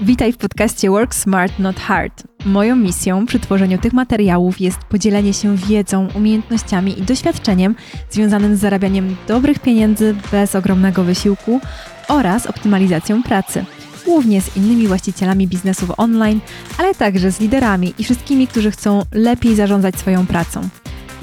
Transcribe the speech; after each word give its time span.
Witaj 0.00 0.32
w 0.32 0.36
podcaście 0.36 0.90
Work 0.90 1.14
Smart 1.14 1.58
Not 1.58 1.80
Hard. 1.80 2.22
Moją 2.44 2.76
misją 2.76 3.26
przy 3.26 3.40
tworzeniu 3.40 3.78
tych 3.78 3.92
materiałów 3.92 4.60
jest 4.60 4.78
podzielenie 4.78 5.34
się 5.34 5.56
wiedzą, 5.56 6.08
umiejętnościami 6.14 6.98
i 6.98 7.02
doświadczeniem 7.02 7.74
związanym 8.10 8.56
z 8.56 8.60
zarabianiem 8.60 9.16
dobrych 9.28 9.58
pieniędzy 9.58 10.14
bez 10.32 10.54
ogromnego 10.54 11.04
wysiłku 11.04 11.60
oraz 12.08 12.46
optymalizacją 12.46 13.22
pracy. 13.22 13.64
Głównie 14.04 14.40
z 14.40 14.56
innymi 14.56 14.86
właścicielami 14.86 15.48
biznesów 15.48 15.92
online, 15.96 16.40
ale 16.78 16.94
także 16.94 17.32
z 17.32 17.40
liderami 17.40 17.94
i 17.98 18.04
wszystkimi, 18.04 18.46
którzy 18.46 18.70
chcą 18.70 19.02
lepiej 19.12 19.54
zarządzać 19.54 19.96
swoją 19.96 20.26
pracą. 20.26 20.68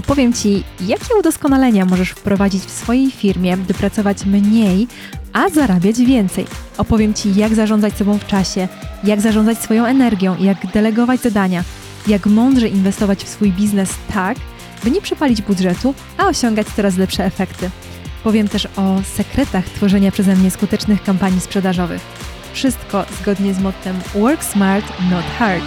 Opowiem 0.02 0.34
Ci, 0.34 0.64
jakie 0.88 1.16
udoskonalenia 1.20 1.86
możesz 1.86 2.10
wprowadzić 2.10 2.64
w 2.64 2.72
swojej 2.72 3.12
firmie, 3.12 3.58
by 3.58 3.74
pracować 3.74 4.26
mniej, 4.26 4.88
a 5.34 5.50
zarabiać 5.50 5.98
więcej. 5.98 6.46
Opowiem 6.78 7.14
Ci, 7.14 7.36
jak 7.36 7.56
zarządzać 7.56 7.98
sobą 7.98 8.18
w 8.18 8.28
czasie, 8.28 8.68
jak 9.04 9.22
zarządzać 9.22 9.58
swoją 9.58 9.86
energią, 9.86 10.36
jak 10.40 10.68
delegować 10.68 11.22
zadania, 11.22 11.64
jak 12.08 12.26
mądrze 12.26 12.68
inwestować 12.68 13.24
w 13.24 13.30
swój 13.30 13.52
biznes 13.52 13.90
tak, 14.14 14.38
by 14.84 14.92
nie 14.92 15.02
przepalić 15.02 15.42
budżetu, 15.42 15.94
a 16.18 16.28
osiągać 16.28 16.68
coraz 16.76 16.98
lepsze 16.98 17.26
efekty. 17.26 17.70
Powiem 18.24 18.48
też 18.48 18.66
o 18.66 19.02
sekretach 19.16 19.66
tworzenia 19.66 20.12
przeze 20.12 20.36
mnie 20.36 20.52
skutecznych 20.52 21.04
kampanii 21.04 21.42
sprzedażowych. 21.42 22.02
Wszystko 22.54 23.06
zgodnie 23.22 23.54
z 23.54 23.60
mottem 23.60 24.00
Work 24.16 24.44
Smart, 24.44 24.86
Not 25.12 25.26
Hard. 25.40 25.64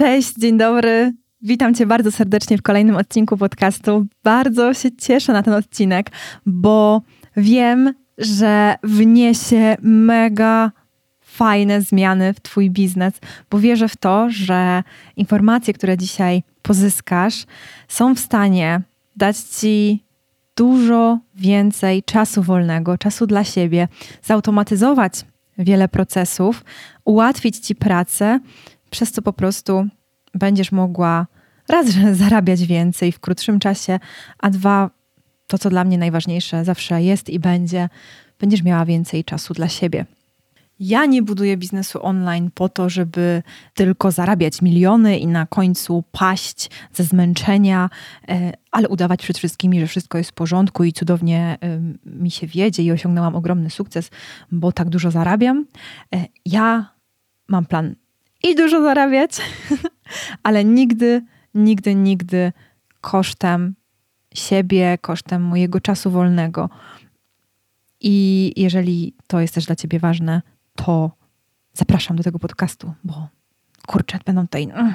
Cześć, 0.00 0.34
dzień 0.38 0.58
dobry. 0.58 1.12
Witam 1.42 1.74
Cię 1.74 1.86
bardzo 1.86 2.10
serdecznie 2.10 2.58
w 2.58 2.62
kolejnym 2.62 2.96
odcinku 2.96 3.36
podcastu. 3.36 4.06
Bardzo 4.24 4.74
się 4.74 4.88
cieszę 4.96 5.32
na 5.32 5.42
ten 5.42 5.54
odcinek, 5.54 6.10
bo 6.46 7.02
wiem, 7.36 7.94
że 8.18 8.74
wniesie 8.82 9.76
mega 9.82 10.72
fajne 11.20 11.82
zmiany 11.82 12.34
w 12.34 12.40
Twój 12.40 12.70
biznes, 12.70 13.14
bo 13.50 13.58
wierzę 13.58 13.88
w 13.88 13.96
to, 13.96 14.26
że 14.30 14.82
informacje, 15.16 15.74
które 15.74 15.96
dzisiaj 15.96 16.42
pozyskasz, 16.62 17.46
są 17.88 18.14
w 18.14 18.18
stanie 18.18 18.80
dać 19.16 19.36
Ci 19.38 20.04
dużo 20.56 21.18
więcej 21.34 22.02
czasu 22.02 22.42
wolnego, 22.42 22.98
czasu 22.98 23.26
dla 23.26 23.44
siebie, 23.44 23.88
zautomatyzować 24.22 25.12
wiele 25.58 25.88
procesów, 25.88 26.64
ułatwić 27.04 27.58
Ci 27.58 27.74
pracę, 27.74 28.40
przez 28.90 29.12
co 29.12 29.22
po 29.22 29.32
prostu 29.32 29.86
będziesz 30.34 30.72
mogła 30.72 31.26
raz, 31.68 31.88
że 31.88 32.14
zarabiać 32.24 32.66
więcej 32.66 33.12
w 33.12 33.20
krótszym 33.20 33.58
czasie, 33.58 33.98
a 34.38 34.50
dwa, 34.50 34.90
to 35.46 35.58
co 35.58 35.70
dla 35.70 35.84
mnie 35.84 35.98
najważniejsze 35.98 36.64
zawsze 36.64 37.02
jest 37.02 37.30
i 37.30 37.38
będzie, 37.38 37.88
będziesz 38.38 38.62
miała 38.62 38.84
więcej 38.84 39.24
czasu 39.24 39.54
dla 39.54 39.68
siebie. 39.68 40.06
Ja 40.80 41.06
nie 41.06 41.22
buduję 41.22 41.56
biznesu 41.56 42.06
online 42.06 42.50
po 42.54 42.68
to, 42.68 42.88
żeby 42.88 43.42
tylko 43.74 44.10
zarabiać 44.10 44.62
miliony 44.62 45.18
i 45.18 45.26
na 45.26 45.46
końcu 45.46 46.04
paść 46.12 46.70
ze 46.92 47.04
zmęczenia, 47.04 47.90
e, 48.28 48.52
ale 48.70 48.88
udawać 48.88 49.22
przed 49.22 49.38
wszystkimi, 49.38 49.80
że 49.80 49.86
wszystko 49.86 50.18
jest 50.18 50.30
w 50.30 50.34
porządku 50.34 50.84
i 50.84 50.92
cudownie 50.92 51.58
mi 52.04 52.30
się 52.30 52.46
wiedzie 52.46 52.82
i 52.82 52.92
osiągnęłam 52.92 53.36
ogromny 53.36 53.70
sukces, 53.70 54.10
bo 54.52 54.72
tak 54.72 54.88
dużo 54.88 55.10
zarabiam. 55.10 55.66
E, 56.14 56.26
ja 56.46 56.94
mam 57.48 57.66
plan 57.66 57.94
i 58.42 58.54
dużo 58.54 58.82
zarabiać, 58.82 59.30
ale 60.42 60.64
nigdy, 60.64 61.22
nigdy, 61.54 61.94
nigdy 61.94 62.52
kosztem 63.00 63.74
siebie, 64.34 64.98
kosztem 65.00 65.42
mojego 65.42 65.80
czasu 65.80 66.10
wolnego. 66.10 66.70
I 68.00 68.52
jeżeli 68.56 69.14
to 69.26 69.40
jest 69.40 69.54
też 69.54 69.66
dla 69.66 69.76
Ciebie 69.76 69.98
ważne, 69.98 70.42
to 70.74 71.10
zapraszam 71.72 72.16
do 72.16 72.22
tego 72.22 72.38
podcastu, 72.38 72.92
bo 73.04 73.28
kurczę, 73.86 74.18
będą 74.26 74.42
tutaj 74.42 74.62
mm, 74.62 74.94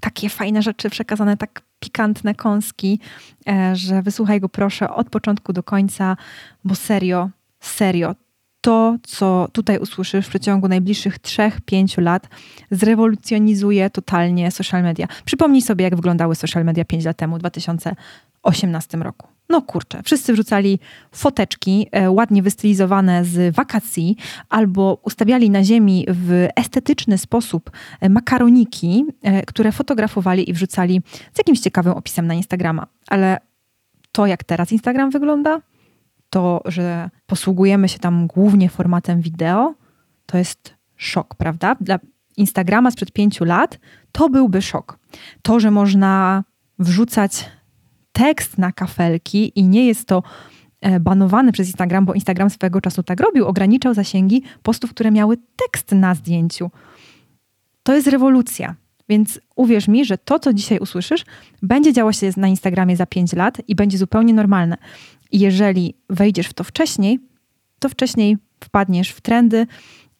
takie 0.00 0.28
fajne 0.28 0.62
rzeczy 0.62 0.90
przekazane, 0.90 1.36
tak 1.36 1.62
pikantne 1.80 2.34
kąski, 2.34 3.00
e, 3.48 3.76
że 3.76 4.02
wysłuchaj 4.02 4.40
go 4.40 4.48
proszę 4.48 4.90
od 4.90 5.10
początku 5.10 5.52
do 5.52 5.62
końca, 5.62 6.16
bo 6.64 6.74
serio, 6.74 7.30
serio, 7.60 8.14
to, 8.64 8.96
co 9.02 9.48
tutaj 9.52 9.78
usłyszysz 9.78 10.26
w 10.26 10.28
przeciągu 10.28 10.68
najbliższych 10.68 11.18
3-5 11.18 12.02
lat, 12.02 12.28
zrewolucjonizuje 12.70 13.90
totalnie 13.90 14.50
social 14.50 14.82
media. 14.82 15.06
Przypomnij 15.24 15.62
sobie, 15.62 15.84
jak 15.84 15.96
wyglądały 15.96 16.34
social 16.34 16.64
media 16.64 16.84
5 16.84 17.04
lat 17.04 17.16
temu, 17.16 17.36
w 17.36 17.38
2018 17.38 18.98
roku. 18.98 19.28
No 19.48 19.62
kurczę, 19.62 20.02
wszyscy 20.04 20.32
wrzucali 20.32 20.78
foteczki 21.12 21.86
e, 21.92 22.10
ładnie 22.10 22.42
wystylizowane 22.42 23.24
z 23.24 23.54
wakacji 23.54 24.16
albo 24.48 25.00
ustawiali 25.02 25.50
na 25.50 25.64
ziemi 25.64 26.06
w 26.08 26.48
estetyczny 26.56 27.18
sposób 27.18 27.70
e, 28.00 28.08
makaroniki, 28.08 29.04
e, 29.22 29.42
które 29.42 29.72
fotografowali 29.72 30.50
i 30.50 30.52
wrzucali 30.52 31.02
z 31.34 31.38
jakimś 31.38 31.60
ciekawym 31.60 31.92
opisem 31.92 32.26
na 32.26 32.34
Instagrama. 32.34 32.86
Ale 33.08 33.38
to, 34.12 34.26
jak 34.26 34.44
teraz 34.44 34.72
Instagram 34.72 35.10
wygląda, 35.10 35.60
to, 36.34 36.62
że 36.64 37.10
posługujemy 37.34 37.88
się 37.88 37.98
tam 37.98 38.26
głównie 38.26 38.68
formatem 38.68 39.20
wideo, 39.20 39.74
to 40.26 40.38
jest 40.38 40.74
szok, 40.96 41.34
prawda? 41.34 41.76
Dla 41.80 41.98
Instagrama 42.36 42.90
sprzed 42.90 43.12
pięciu 43.12 43.44
lat 43.44 43.78
to 44.12 44.28
byłby 44.28 44.62
szok. 44.62 44.98
To, 45.42 45.60
że 45.60 45.70
można 45.70 46.44
wrzucać 46.78 47.50
tekst 48.12 48.58
na 48.58 48.72
kafelki 48.72 49.52
i 49.58 49.64
nie 49.64 49.86
jest 49.86 50.08
to 50.08 50.22
e, 50.80 51.00
banowane 51.00 51.52
przez 51.52 51.66
Instagram, 51.66 52.04
bo 52.04 52.14
Instagram 52.14 52.50
swego 52.50 52.80
czasu 52.80 53.02
tak 53.02 53.20
robił, 53.20 53.46
ograniczał 53.46 53.94
zasięgi 53.94 54.42
postów, 54.62 54.90
które 54.90 55.10
miały 55.10 55.36
tekst 55.56 55.92
na 55.92 56.14
zdjęciu. 56.14 56.70
To 57.82 57.94
jest 57.94 58.06
rewolucja. 58.06 58.74
Więc 59.08 59.40
uwierz 59.56 59.88
mi, 59.88 60.04
że 60.04 60.18
to, 60.18 60.38
co 60.38 60.52
dzisiaj 60.52 60.78
usłyszysz, 60.78 61.24
będzie 61.62 61.92
działo 61.92 62.12
się 62.12 62.30
na 62.36 62.48
Instagramie 62.48 62.96
za 62.96 63.06
5 63.06 63.32
lat 63.32 63.62
i 63.68 63.74
będzie 63.74 63.98
zupełnie 63.98 64.34
normalne. 64.34 64.76
Jeżeli 65.34 65.94
wejdziesz 66.10 66.46
w 66.46 66.54
to 66.54 66.64
wcześniej, 66.64 67.18
to 67.78 67.88
wcześniej 67.88 68.36
wpadniesz 68.60 69.10
w 69.10 69.20
trendy 69.20 69.66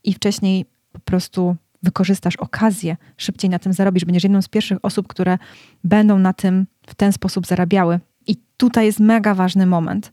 i 0.04 0.14
wcześniej 0.14 0.66
po 0.92 0.98
prostu 1.00 1.56
wykorzystasz 1.82 2.36
okazję, 2.36 2.96
szybciej 3.16 3.50
na 3.50 3.58
tym 3.58 3.72
zarobisz. 3.72 4.04
Będziesz 4.04 4.22
jedną 4.22 4.42
z 4.42 4.48
pierwszych 4.48 4.78
osób, 4.82 5.08
które 5.08 5.38
będą 5.84 6.18
na 6.18 6.32
tym 6.32 6.66
w 6.86 6.94
ten 6.94 7.12
sposób 7.12 7.46
zarabiały. 7.46 8.00
I 8.26 8.36
tutaj 8.56 8.86
jest 8.86 9.00
mega 9.00 9.34
ważny 9.34 9.66
moment. 9.66 10.12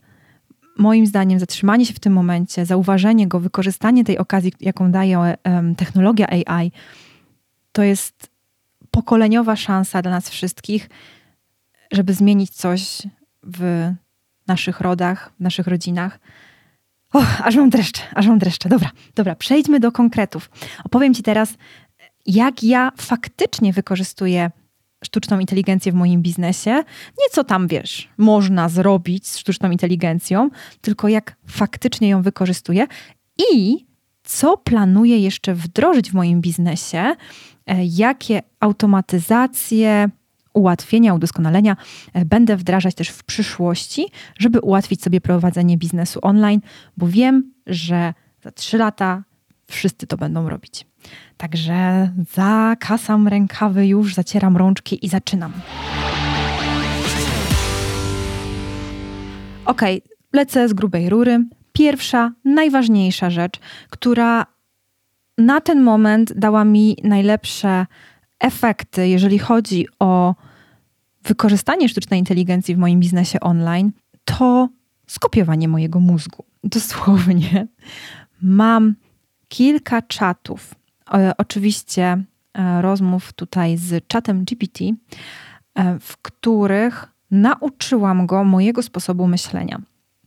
Moim 0.78 1.06
zdaniem, 1.06 1.38
zatrzymanie 1.38 1.86
się 1.86 1.94
w 1.94 2.00
tym 2.00 2.12
momencie, 2.12 2.66
zauważenie 2.66 3.28
go, 3.28 3.40
wykorzystanie 3.40 4.04
tej 4.04 4.18
okazji, 4.18 4.52
jaką 4.60 4.92
daje 4.92 5.18
um, 5.44 5.74
technologia 5.74 6.26
AI, 6.28 6.72
to 7.72 7.82
jest 7.82 8.30
pokoleniowa 8.90 9.56
szansa 9.56 10.02
dla 10.02 10.10
nas 10.10 10.30
wszystkich, 10.30 10.90
żeby 11.92 12.14
zmienić 12.14 12.50
coś 12.50 13.02
w 13.42 13.92
naszych 14.52 14.80
rodach, 14.80 15.32
w 15.38 15.42
naszych 15.42 15.66
rodzinach. 15.66 16.18
O, 17.12 17.22
aż 17.44 17.56
mam 17.56 17.70
dreszcze, 17.70 18.02
aż 18.14 18.26
mam 18.26 18.38
dreszcze. 18.38 18.68
Dobra, 18.68 18.90
dobra, 19.14 19.34
przejdźmy 19.34 19.80
do 19.80 19.92
konkretów. 19.92 20.50
Opowiem 20.84 21.14
Ci 21.14 21.22
teraz, 21.22 21.54
jak 22.26 22.62
ja 22.62 22.92
faktycznie 22.96 23.72
wykorzystuję 23.72 24.50
sztuczną 25.04 25.38
inteligencję 25.38 25.92
w 25.92 25.94
moim 25.94 26.22
biznesie. 26.22 26.70
Nie 27.18 27.28
co 27.32 27.44
tam, 27.44 27.68
wiesz, 27.68 28.08
można 28.18 28.68
zrobić 28.68 29.28
z 29.28 29.38
sztuczną 29.38 29.70
inteligencją, 29.70 30.50
tylko 30.80 31.08
jak 31.08 31.36
faktycznie 31.46 32.08
ją 32.08 32.22
wykorzystuję 32.22 32.86
i 33.52 33.86
co 34.24 34.56
planuję 34.56 35.18
jeszcze 35.18 35.54
wdrożyć 35.54 36.10
w 36.10 36.14
moim 36.14 36.40
biznesie, 36.40 37.16
e, 37.66 37.84
jakie 37.84 38.42
automatyzacje, 38.60 40.10
ułatwienia, 40.54 41.14
udoskonalenia 41.14 41.76
e, 42.12 42.24
będę 42.24 42.56
wdrażać 42.56 42.94
też 42.94 43.08
w 43.08 43.24
przyszłości, 43.24 44.06
żeby 44.38 44.60
ułatwić 44.60 45.02
sobie 45.02 45.20
prowadzenie 45.20 45.78
biznesu 45.78 46.18
online, 46.22 46.60
bo 46.96 47.06
wiem, 47.06 47.52
że 47.66 48.14
za 48.42 48.50
trzy 48.50 48.78
lata 48.78 49.22
wszyscy 49.66 50.06
to 50.06 50.16
będą 50.16 50.48
robić. 50.48 50.86
Także 51.36 52.10
zakasam 52.32 53.28
rękawy 53.28 53.86
już, 53.86 54.14
zacieram 54.14 54.56
rączki 54.56 55.06
i 55.06 55.08
zaczynam. 55.08 55.52
Ok, 59.64 59.82
lecę 60.32 60.68
z 60.68 60.72
grubej 60.72 61.08
rury. 61.08 61.44
Pierwsza, 61.72 62.32
najważniejsza 62.44 63.30
rzecz, 63.30 63.60
która 63.90 64.46
na 65.38 65.60
ten 65.60 65.82
moment 65.82 66.32
dała 66.36 66.64
mi 66.64 66.96
najlepsze 67.04 67.86
efekty, 68.42 69.08
jeżeli 69.08 69.38
chodzi 69.38 69.86
o 69.98 70.34
wykorzystanie 71.24 71.88
sztucznej 71.88 72.20
inteligencji 72.20 72.74
w 72.74 72.78
moim 72.78 73.00
biznesie 73.00 73.40
online, 73.40 73.92
to 74.24 74.68
skopiowanie 75.06 75.68
mojego 75.68 76.00
mózgu. 76.00 76.44
Dosłownie. 76.64 77.66
Mam 78.42 78.94
kilka 79.48 80.02
czatów, 80.02 80.74
oczywiście 81.38 82.24
e, 82.54 82.82
rozmów 82.82 83.32
tutaj 83.32 83.76
z 83.76 84.06
czatem 84.06 84.44
GPT, 84.44 84.84
e, 85.74 85.98
w 86.00 86.16
których 86.16 87.08
nauczyłam 87.30 88.26
go 88.26 88.44
mojego 88.44 88.82
sposobu 88.82 89.26
myślenia. 89.26 89.80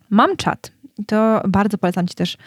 Mam 0.09 0.37
czat, 0.37 0.71
to 1.07 1.41
bardzo 1.47 1.77
polecam 1.77 2.07
Ci 2.07 2.15
też 2.15 2.37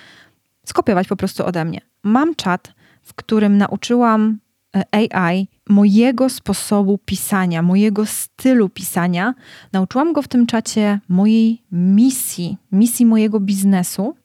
skopiować 0.67 1.09
po 1.09 1.17
prostu 1.17 1.47
ode 1.47 1.65
mnie. 1.65 1.81
Mam 2.03 2.35
czat, 2.35 2.73
w 3.03 3.15
którym 3.15 3.59
nauczyłam 3.59 4.39
e, 4.77 5.11
AI 5.15 5.49
mojego 5.69 6.29
sposobu 6.29 6.99
pisania, 6.99 7.63
mojego 7.63 8.07
stylu 8.07 8.69
pisania. 8.69 9.35
Nauczyłam 9.73 10.13
go 10.13 10.23
w 10.23 10.29
tym 10.29 10.47
czacie 10.47 11.01
mojej 11.09 11.63
misji, 11.73 12.57
misji 12.73 13.07
mojego 13.07 13.41
biznesu. 13.41 14.17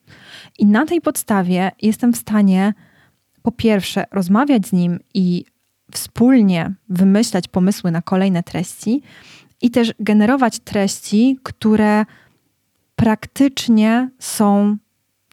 I 0.58 0.66
na 0.66 0.86
tej 0.86 1.00
podstawie 1.00 1.72
jestem 1.82 2.12
w 2.12 2.16
stanie 2.16 2.74
po 3.42 3.52
pierwsze 3.52 4.04
rozmawiać 4.12 4.66
z 4.66 4.72
nim 4.72 5.00
i 5.14 5.44
wspólnie 5.92 6.74
wymyślać 6.88 7.48
pomysły 7.48 7.90
na 7.90 8.02
kolejne 8.02 8.42
treści 8.42 9.02
i 9.62 9.70
też 9.70 9.94
generować 10.00 10.58
treści, 10.58 11.38
które 11.42 12.04
praktycznie 12.96 14.10
są 14.18 14.76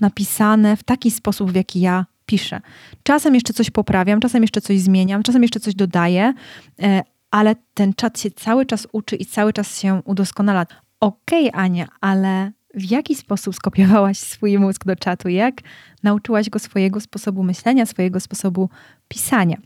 napisane 0.01 0.77
w 0.77 0.83
taki 0.83 1.11
sposób, 1.11 1.51
w 1.51 1.55
jaki 1.55 1.81
ja 1.81 2.05
piszę. 2.31 2.61
Czasem 3.03 3.35
jeszcze 3.35 3.53
coś 3.53 3.69
poprawiam, 3.69 4.19
czasem 4.19 4.41
jeszcze 4.41 4.61
coś 4.61 4.79
zmieniam, 4.79 5.23
czasem 5.23 5.41
jeszcze 5.41 5.59
coś 5.59 5.75
dodaję, 5.75 6.33
e, 6.81 7.01
ale 7.31 7.55
ten 7.73 7.93
czat 7.93 8.19
się 8.19 8.31
cały 8.31 8.65
czas 8.65 8.87
uczy 8.91 9.15
i 9.15 9.25
cały 9.25 9.53
czas 9.53 9.79
się 9.79 10.01
udoskonala. 10.05 10.65
Okej, 10.99 11.49
okay, 11.49 11.61
Ania, 11.61 11.87
ale 12.01 12.51
w 12.73 12.91
jaki 12.91 13.15
sposób 13.15 13.55
skopiowałaś 13.55 14.17
swój 14.17 14.59
mózg 14.59 14.85
do 14.85 14.95
czatu? 14.95 15.29
Jak 15.29 15.61
nauczyłaś 16.03 16.49
go 16.49 16.59
swojego 16.59 16.99
sposobu 16.99 17.43
myślenia, 17.43 17.85
swojego 17.85 18.19
sposobu 18.19 18.69
pisania? 19.07 19.57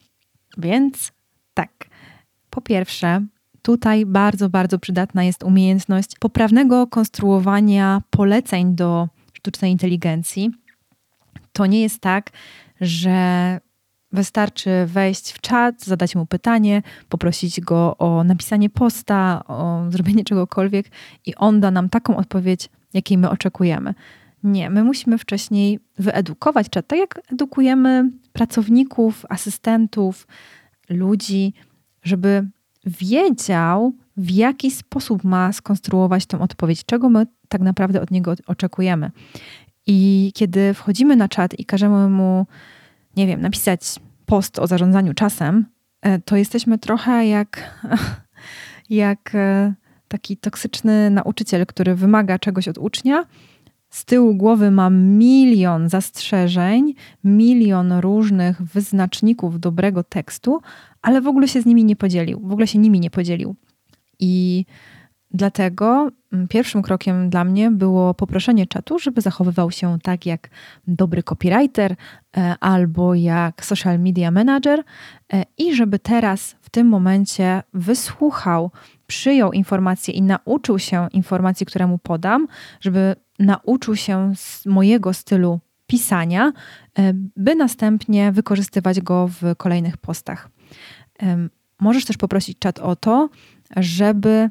Więc 0.58 1.12
tak, 1.54 1.72
po 2.50 2.62
pierwsze, 2.62 3.26
tutaj 3.62 4.06
bardzo, 4.06 4.50
bardzo 4.50 4.80
przydatna 4.80 5.24
jest 5.24 5.44
umiejętność 5.44 6.12
poprawnego 6.20 6.88
konstruowania 6.88 8.02
poleceń 8.10 8.76
do 8.76 9.08
sztucznej 9.34 9.72
inteligencji. 9.72 10.65
To 11.56 11.66
nie 11.66 11.82
jest 11.82 12.00
tak, 12.00 12.30
że 12.82 13.60
wystarczy 14.12 14.70
wejść 14.86 15.32
w 15.32 15.42
czat, 15.42 15.84
zadać 15.84 16.16
mu 16.16 16.26
pytanie, 16.26 16.82
poprosić 17.10 17.62
go 17.62 17.98
o 17.98 18.24
napisanie 18.24 18.70
posta, 18.70 19.44
o 19.48 19.86
zrobienie 19.90 20.24
czegokolwiek 20.24 20.86
i 21.26 21.36
on 21.36 21.60
da 21.60 21.72
nam 21.72 21.90
taką 21.90 22.18
odpowiedź, 22.18 22.70
jakiej 22.94 23.18
my 23.18 23.30
oczekujemy. 23.30 23.94
Nie, 24.44 24.70
my 24.70 24.84
musimy 24.84 25.18
wcześniej 25.18 25.80
wyedukować 26.00 26.70
czat, 26.70 26.88
tak 26.88 27.00
jak 27.00 27.22
edukujemy 27.32 28.12
pracowników, 28.34 29.26
asystentów, 29.30 30.28
ludzi, 30.90 31.54
żeby 32.04 32.48
wiedział, 32.86 33.94
w 34.18 34.32
jaki 34.32 34.72
sposób 34.72 35.24
ma 35.24 35.54
skonstruować 35.54 36.26
tą 36.26 36.42
odpowiedź, 36.42 36.86
czego 36.86 37.10
my 37.10 37.28
tak 37.50 37.62
naprawdę 37.62 38.02
od 38.02 38.12
niego 38.12 38.34
oczekujemy. 38.48 39.12
I 39.88 40.32
kiedy 40.36 40.74
wchodzimy 40.74 41.16
na 41.16 41.28
czat 41.28 41.60
i 41.60 41.66
każemy 41.66 42.10
mu, 42.10 42.46
nie 43.18 43.28
wiem, 43.28 43.42
napisać 43.42 43.82
post 44.26 44.60
o 44.60 44.68
zarządzaniu 44.68 45.14
czasem, 45.14 45.66
e, 46.02 46.20
to 46.20 46.36
jesteśmy 46.36 46.78
trochę 46.78 47.28
jak, 47.28 47.82
jak 48.90 49.32
e, 49.36 49.74
taki 50.08 50.38
toksyczny 50.38 51.10
nauczyciel, 51.10 51.66
który 51.66 51.96
wymaga 51.96 52.40
czegoś 52.40 52.68
od 52.68 52.78
ucznia. 52.78 53.26
Z 53.90 54.06
tyłu 54.06 54.36
głowy 54.36 54.72
ma 54.72 54.90
milion 54.90 55.90
zastrzeżeń, 55.90 56.94
milion 57.24 57.94
różnych 57.94 58.62
wyznaczników 58.62 59.60
dobrego 59.60 60.04
tekstu, 60.04 60.62
ale 61.02 61.22
w 61.22 61.28
ogóle 61.28 61.48
się 61.48 61.62
z 61.62 61.66
nimi 61.66 61.86
nie 61.86 61.96
podzielił, 61.96 62.40
w 62.44 62.52
ogóle 62.52 62.68
się 62.68 62.80
nimi 62.80 63.00
nie 63.00 63.10
podzielił. 63.10 63.56
I 64.20 64.66
dlatego 65.36 66.12
mm, 66.34 66.48
pierwszym 66.48 66.82
krokiem 66.82 67.30
dla 67.30 67.44
mnie 67.44 67.72
było 67.72 68.14
poproszenie 68.14 68.68
czatu, 68.68 69.00
żeby 69.00 69.22
zachowywał 69.22 69.72
się 69.72 69.98
tak 70.04 70.26
jak 70.26 70.50
dobry 70.88 71.24
copywriter 71.24 71.96
e, 72.38 72.56
albo 72.60 73.16
jak 73.16 73.66
social 73.66 74.00
media 74.00 74.32
manager 74.32 74.84
e, 75.34 75.44
i 75.58 75.76
żeby 75.76 76.00
teraz 76.00 76.56
w 76.62 76.70
tym 76.70 76.88
momencie 76.88 77.64
wysłuchał, 77.74 78.72
przyjął 79.08 79.52
informacje 79.52 80.14
i 80.14 80.22
nauczył 80.22 80.80
się 80.80 81.08
informacji, 81.12 81.66
które 81.66 81.88
mu 81.88 81.98
podam, 81.98 82.48
żeby 82.82 83.16
nauczył 83.40 83.96
się 83.96 84.34
mojego 84.66 85.14
stylu 85.14 85.60
pisania, 85.88 86.52
e, 86.98 87.14
by 87.36 87.56
następnie 87.56 88.32
wykorzystywać 88.32 89.02
go 89.02 89.28
w 89.28 89.56
kolejnych 89.58 89.98
postach. 89.98 90.50
Możesz 91.80 92.06
też 92.06 92.18
poprosić 92.18 92.60
czat 92.60 92.80
o 92.80 92.96
to, 92.96 93.30
żeby 93.78 94.50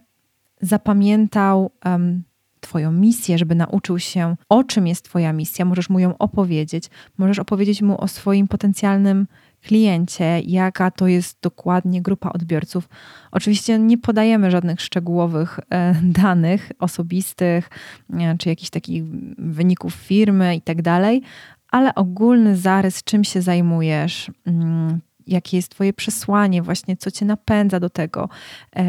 zapamiętał 0.61 1.71
um, 1.85 2.25
Twoją 2.65 2.93
misję, 2.93 3.39
żeby 3.39 3.55
nauczył 3.55 3.99
się, 3.99 4.37
o 4.49 4.65
czym 4.65 4.87
jest 4.87 5.05
Twoja 5.05 5.33
misja. 5.33 5.65
Możesz 5.65 5.91
mu 5.91 5.99
ją 5.99 6.19
opowiedzieć. 6.19 6.91
Możesz 7.19 7.39
opowiedzieć 7.39 7.83
mu 7.83 8.01
o 8.01 8.09
swoim 8.09 8.49
potencjalnym 8.49 9.27
kliencie, 9.63 10.41
jaka 10.41 10.91
to 10.91 11.07
jest 11.07 11.39
dokładnie 11.43 12.03
grupa 12.03 12.31
odbiorców. 12.31 12.89
Oczywiście 13.33 13.79
nie 13.79 13.99
podajemy 13.99 14.51
żadnych 14.51 14.81
szczegółowych 14.81 15.61
e, 15.71 15.95
danych 16.03 16.73
osobistych, 16.79 17.71
e, 18.13 18.39
czy 18.39 18.49
jakichś 18.49 18.71
takich 18.71 19.05
wyników 19.39 19.95
firmy 19.95 20.57
i 20.57 20.61
tak 20.61 20.83
dalej, 20.83 21.23
ale 21.71 21.95
ogólny 21.95 22.57
zarys, 22.57 23.05
czym 23.05 23.25
się 23.25 23.43
zajmujesz, 23.43 24.31
mm, 24.47 25.01
jakie 25.27 25.57
jest 25.57 25.69
Twoje 25.69 25.93
przesłanie, 25.93 26.63
właśnie 26.63 26.97
co 26.97 27.11
Cię 27.11 27.27
napędza 27.27 27.81
do 27.81 27.91
tego, 27.91 28.29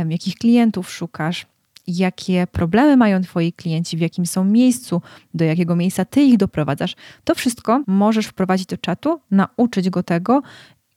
jakich 0.09 0.35
klientów 0.35 0.91
szukasz, 0.91 1.45
jakie 1.87 2.47
problemy 2.47 2.97
mają 2.97 3.21
Twoi 3.21 3.53
klienci, 3.53 3.97
w 3.97 3.99
jakim 3.99 4.25
są 4.25 4.45
miejscu, 4.45 5.01
do 5.33 5.45
jakiego 5.45 5.75
miejsca 5.75 6.05
Ty 6.05 6.21
ich 6.21 6.37
doprowadzasz. 6.37 6.95
To 7.23 7.35
wszystko 7.35 7.83
możesz 7.87 8.25
wprowadzić 8.25 8.65
do 8.65 8.77
czatu, 8.77 9.19
nauczyć 9.31 9.89
go 9.89 10.03
tego 10.03 10.41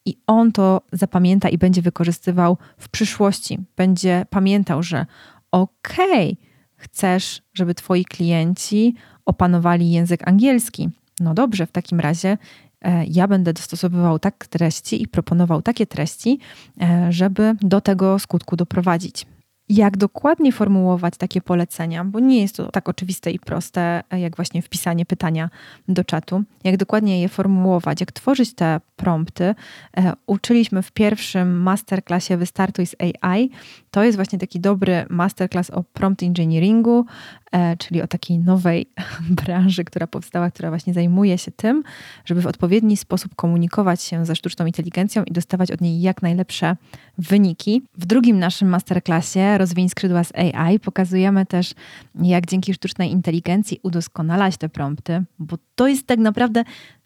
i 0.05 0.17
on 0.27 0.53
to 0.53 0.81
zapamięta 0.93 1.49
i 1.49 1.59
będzie 1.59 1.83
wykorzystywał 1.83 2.57
w 2.79 2.89
przyszłości. 2.89 3.59
Będzie 3.77 4.27
pamiętał, 4.31 4.83
że 4.83 5.07
okej, 5.53 6.33
okay, 6.33 6.37
chcesz, 6.77 7.43
żeby 7.55 7.75
Twoi 7.75 8.05
klienci 8.05 8.95
opanowali 9.27 9.91
język 9.91 10.29
angielski. 10.29 10.89
No 11.21 11.35
dobrze, 11.35 11.67
w 11.67 11.73
takim 11.73 12.01
razie 12.01 12.39
E, 12.83 13.05
ja 13.05 13.29
będę 13.29 13.53
dostosowywał 13.53 14.19
tak 14.19 14.47
treści 14.47 15.03
i 15.03 15.09
proponował 15.09 15.63
takie 15.63 15.87
treści, 15.87 16.39
e, 16.81 17.13
żeby 17.13 17.55
do 17.61 17.81
tego 17.81 18.19
skutku 18.19 18.57
doprowadzić 18.57 19.27
jak 19.69 19.97
dokładnie 19.97 20.53
formułować 20.53 21.15
takie 21.17 21.41
polecenia, 21.41 22.05
bo 22.05 22.21
nie 22.21 22.43
jest 22.43 22.57
to 22.57 22.71
tak 22.71 22.89
oczywiste 22.89 23.31
i 23.31 23.39
proste, 23.39 24.03
jak 24.19 24.37
właśnie 24.37 24.63
wpisanie 24.63 25.07
pytania 25.07 25.51
do 25.89 26.05
czatu. 26.05 26.43
Jak 26.65 26.77
dokładnie 26.77 27.21
je 27.21 27.29
formułować, 27.29 28.01
jak 28.01 28.13
tworzyć 28.13 28.55
te 28.55 28.81
prompty, 28.97 29.55
e, 29.97 30.13
uczyliśmy 30.27 30.83
w 30.83 30.93
pierwszym 30.93 31.63
masterclassie 31.63 32.37
Wystartuj 32.37 32.87
z 32.87 32.95
AI. 33.01 33.51
To 33.91 34.05
jest 34.05 34.17
właśnie 34.17 34.39
taki 34.39 34.61
dobry 34.61 35.07
masterclass 35.11 35.71
o 35.71 35.83
prompt 35.83 36.23
engineeringu, 36.23 37.07
e, 37.53 37.77
czyli 37.77 38.03
o 38.03 38.07
takiej 38.07 38.39
nowej 38.39 38.87
branży, 39.45 39.85
która 39.85 40.07
powstała, 40.07 40.51
która 40.51 40.69
właśnie 40.69 40.95
zajmuje 40.95 41.39
się 41.39 41.51
tym, 41.51 41.83
żeby 42.25 42.43
w 42.43 42.47
odpowiedni 42.47 42.97
sposób 42.97 43.35
komunikować 43.35 44.03
się 44.03 44.27
ze 44.27 44.37
sztuczną 44.37 44.67
inteligencją 44.67 45.25
i 45.25 45.33
dostawać 45.33 45.71
od 45.71 45.81
niej 45.81 46.01
jak 46.01 46.23
najlepsze 46.23 46.77
wyniki. 47.19 47.83
W 47.99 48.07
drugim 48.07 48.39
naszym 48.39 48.69
masterclassie 48.69 49.58
Rozwiń 49.59 49.89
skrzydła 49.89 50.25
z 50.25 50.33
AI 50.35 50.79
pokazujemy 50.81 51.47
też, 51.47 51.75
jak 52.23 52.47
dzięki 52.47 52.75
sztucznej 52.75 53.11
inteligencji 53.11 53.81
udoskonalać 53.83 54.57
te 54.57 54.69
prompty, 54.69 55.25
bo 55.39 55.57
to 55.75 55.89
jest 55.89 56.07
tak 56.07 56.19
naprawdę 56.19 56.65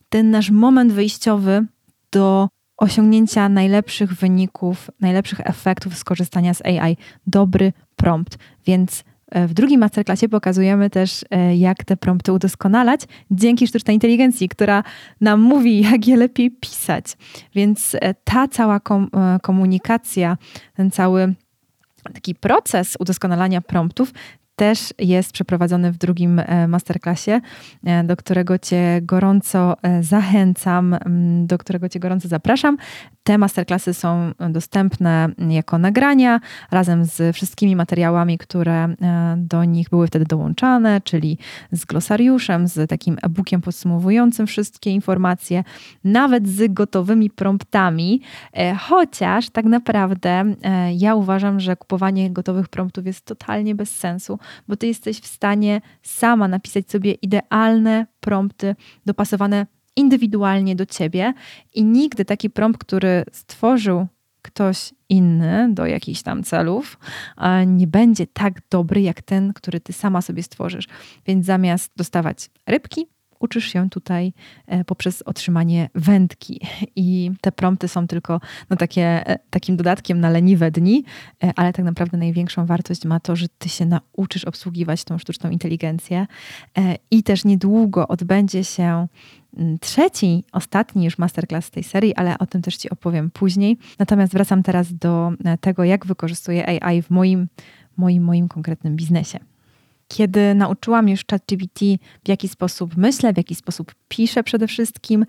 ten 0.09 0.31
nasz 0.31 0.51
moment 0.51 0.93
wyjściowy 0.93 1.67
do 2.13 2.49
osiągnięcia 2.77 3.49
najlepszych 3.49 4.15
wyników, 4.15 4.91
najlepszych 5.01 5.41
efektów 5.41 5.97
skorzystania 5.97 6.55
z 6.55 6.63
AI. 6.65 6.97
Dobry 7.27 7.73
prompt. 7.97 8.39
Więc 8.67 9.05
e, 9.31 9.47
w 9.47 9.55
drugim 9.55 9.81
masterclassie 9.81 10.29
pokazujemy 10.29 10.91
też, 10.91 11.25
e, 11.31 11.57
jak 11.57 11.85
te 11.85 11.97
prompty 11.97 12.33
udoskonalać 12.33 13.01
dzięki 13.31 13.67
sztucznej 13.67 13.97
inteligencji, 13.97 14.49
która 14.49 14.85
nam 15.21 15.41
mówi, 15.41 15.81
jak 15.91 16.07
je 16.07 16.17
lepiej 16.17 16.51
pisać. 16.51 17.05
Więc 17.55 17.97
e, 18.01 18.15
ta 18.15 18.49
cała 18.49 18.81
komunikacja, 19.43 20.37
ten 20.75 20.91
cały 20.91 21.35
taki 22.15 22.35
proces 22.35 22.97
udoskonalania 23.01 23.61
promptów 23.61 24.13
też 24.57 24.95
jest 24.99 25.33
przeprowadzony 25.33 25.93
w 25.93 25.99
drugim 25.99 26.39
e, 26.39 26.69
masterclassie, 26.69 27.41
e, 27.85 28.05
do 28.05 28.17
którego 28.17 28.59
Cię 28.59 29.01
gorąco 29.03 29.77
e, 29.83 30.03
zachęcam, 30.03 30.97
do 31.47 31.59
którego 31.59 31.89
Cię 31.89 32.01
gorąco 32.01 32.29
zapraszam. 32.29 32.77
Te 33.25 33.39
masterclassy 33.39 33.95
są 33.95 34.33
dostępne 34.51 35.29
jako 35.49 35.79
nagrania 35.79 36.41
razem 36.71 37.05
z 37.05 37.37
wszystkimi 37.37 37.77
materiałami, 37.77 38.39
które 38.39 38.95
do 39.37 39.65
nich 39.65 39.89
były 39.89 40.07
wtedy 40.07 40.25
dołączane, 40.25 41.01
czyli 41.01 41.39
z 41.73 41.85
glosariuszem, 41.85 42.69
z 42.69 42.91
takim 42.91 43.17
e-bookiem 43.23 43.61
podsumowującym 43.61 44.47
wszystkie 44.47 44.91
informacje, 44.91 45.65
nawet 46.05 46.49
z 46.49 46.73
gotowymi 46.73 47.31
promptami, 47.31 48.21
chociaż 48.79 49.51
tak 49.51 49.65
naprawdę 49.65 50.45
ja 50.97 51.15
uważam, 51.15 51.61
że 51.61 51.77
kupowanie 51.77 52.31
gotowych 52.31 52.69
promptów 52.69 53.07
jest 53.07 53.25
totalnie 53.25 53.75
bez 53.75 53.99
sensu, 53.99 54.39
bo 54.69 54.77
ty 54.77 54.87
jesteś 54.87 55.21
w 55.21 55.27
stanie 55.27 55.81
sama 56.03 56.49
napisać 56.49 56.91
sobie 56.91 57.13
idealne 57.13 58.07
prompty 58.21 58.77
dopasowane 59.07 59.67
indywidualnie 59.97 60.77
do 60.77 60.87
ciebie 60.87 61.35
i 61.75 61.85
nigdy 61.85 62.25
taki 62.25 62.51
prompt, 62.51 62.81
który 62.81 63.25
stworzył 63.33 64.07
ktoś 64.43 64.95
inny 65.09 65.69
do 65.75 65.87
jakichś 65.87 66.23
tam 66.23 66.43
celów, 66.43 66.99
nie 67.67 67.87
będzie 67.87 68.27
tak 68.27 68.61
dobry 68.71 69.03
jak 69.03 69.23
ten, 69.23 69.53
który 69.53 69.81
ty 69.81 69.93
sama 69.93 70.23
sobie 70.23 70.43
stworzysz. 70.43 70.87
Więc 71.27 71.47
zamiast 71.47 71.93
dostawać 71.97 72.51
rybki, 72.67 73.07
uczysz 73.43 73.65
się 73.73 73.91
tutaj 73.91 74.33
e, 74.67 74.85
poprzez 74.85 75.23
otrzymanie 75.23 75.91
wędki. 75.95 76.61
I 76.97 77.31
te 77.41 77.53
prompty 77.53 77.89
są 77.89 78.07
tylko 78.07 78.41
no, 78.71 78.77
takie, 78.77 79.29
e, 79.29 79.39
takim 79.51 79.77
dodatkiem 79.77 80.21
na 80.21 80.31
leniwe 80.31 80.71
dni, 80.71 81.05
e, 81.45 81.53
ale 81.57 81.73
tak 81.73 81.85
naprawdę 81.85 82.19
największą 82.19 82.67
wartość 82.67 83.05
ma 83.05 83.21
to, 83.21 83.37
że 83.37 83.47
ty 83.59 83.69
się 83.69 83.87
nauczysz 83.87 84.45
obsługiwać 84.45 85.05
tą 85.05 85.19
sztuczną 85.19 85.51
inteligencję 85.51 86.27
i 87.11 87.23
też 87.23 87.45
niedługo 87.45 88.09
odbędzie 88.09 88.65
się 88.65 89.09
trzeci, 89.81 90.45
ostatni 90.53 91.05
już 91.05 91.19
masterclass 91.19 91.71
tej 91.71 91.85
serii, 91.85 92.15
ale 92.15 92.39
o 92.39 92.47
tym 92.47 92.63
też 92.63 92.77
Ci 92.77 92.91
opowiem 92.91 93.31
później. 93.31 93.79
Natomiast 93.99 94.33
wracam 94.33 94.63
teraz 94.63 94.95
do 94.95 95.33
tego, 95.61 95.85
jak 95.85 96.07
wykorzystuję 96.07 96.83
AI 96.83 97.03
w 97.03 97.11
moim, 97.11 97.49
moim, 97.97 98.25
moim 98.25 98.49
konkretnym 98.49 98.97
biznesie 98.97 99.39
kiedy 100.09 100.55
nauczyłam 100.55 101.09
już 101.09 101.25
ChatGPT, 101.31 101.81
w 102.25 102.29
jaki 102.29 102.49
sposób 102.49 102.97
myślę, 102.97 103.33
w 103.33 103.37
jaki 103.37 103.55
sposób 103.55 103.95
piszę 104.09 104.43
przede 104.43 104.67
wszystkim, 104.67 105.27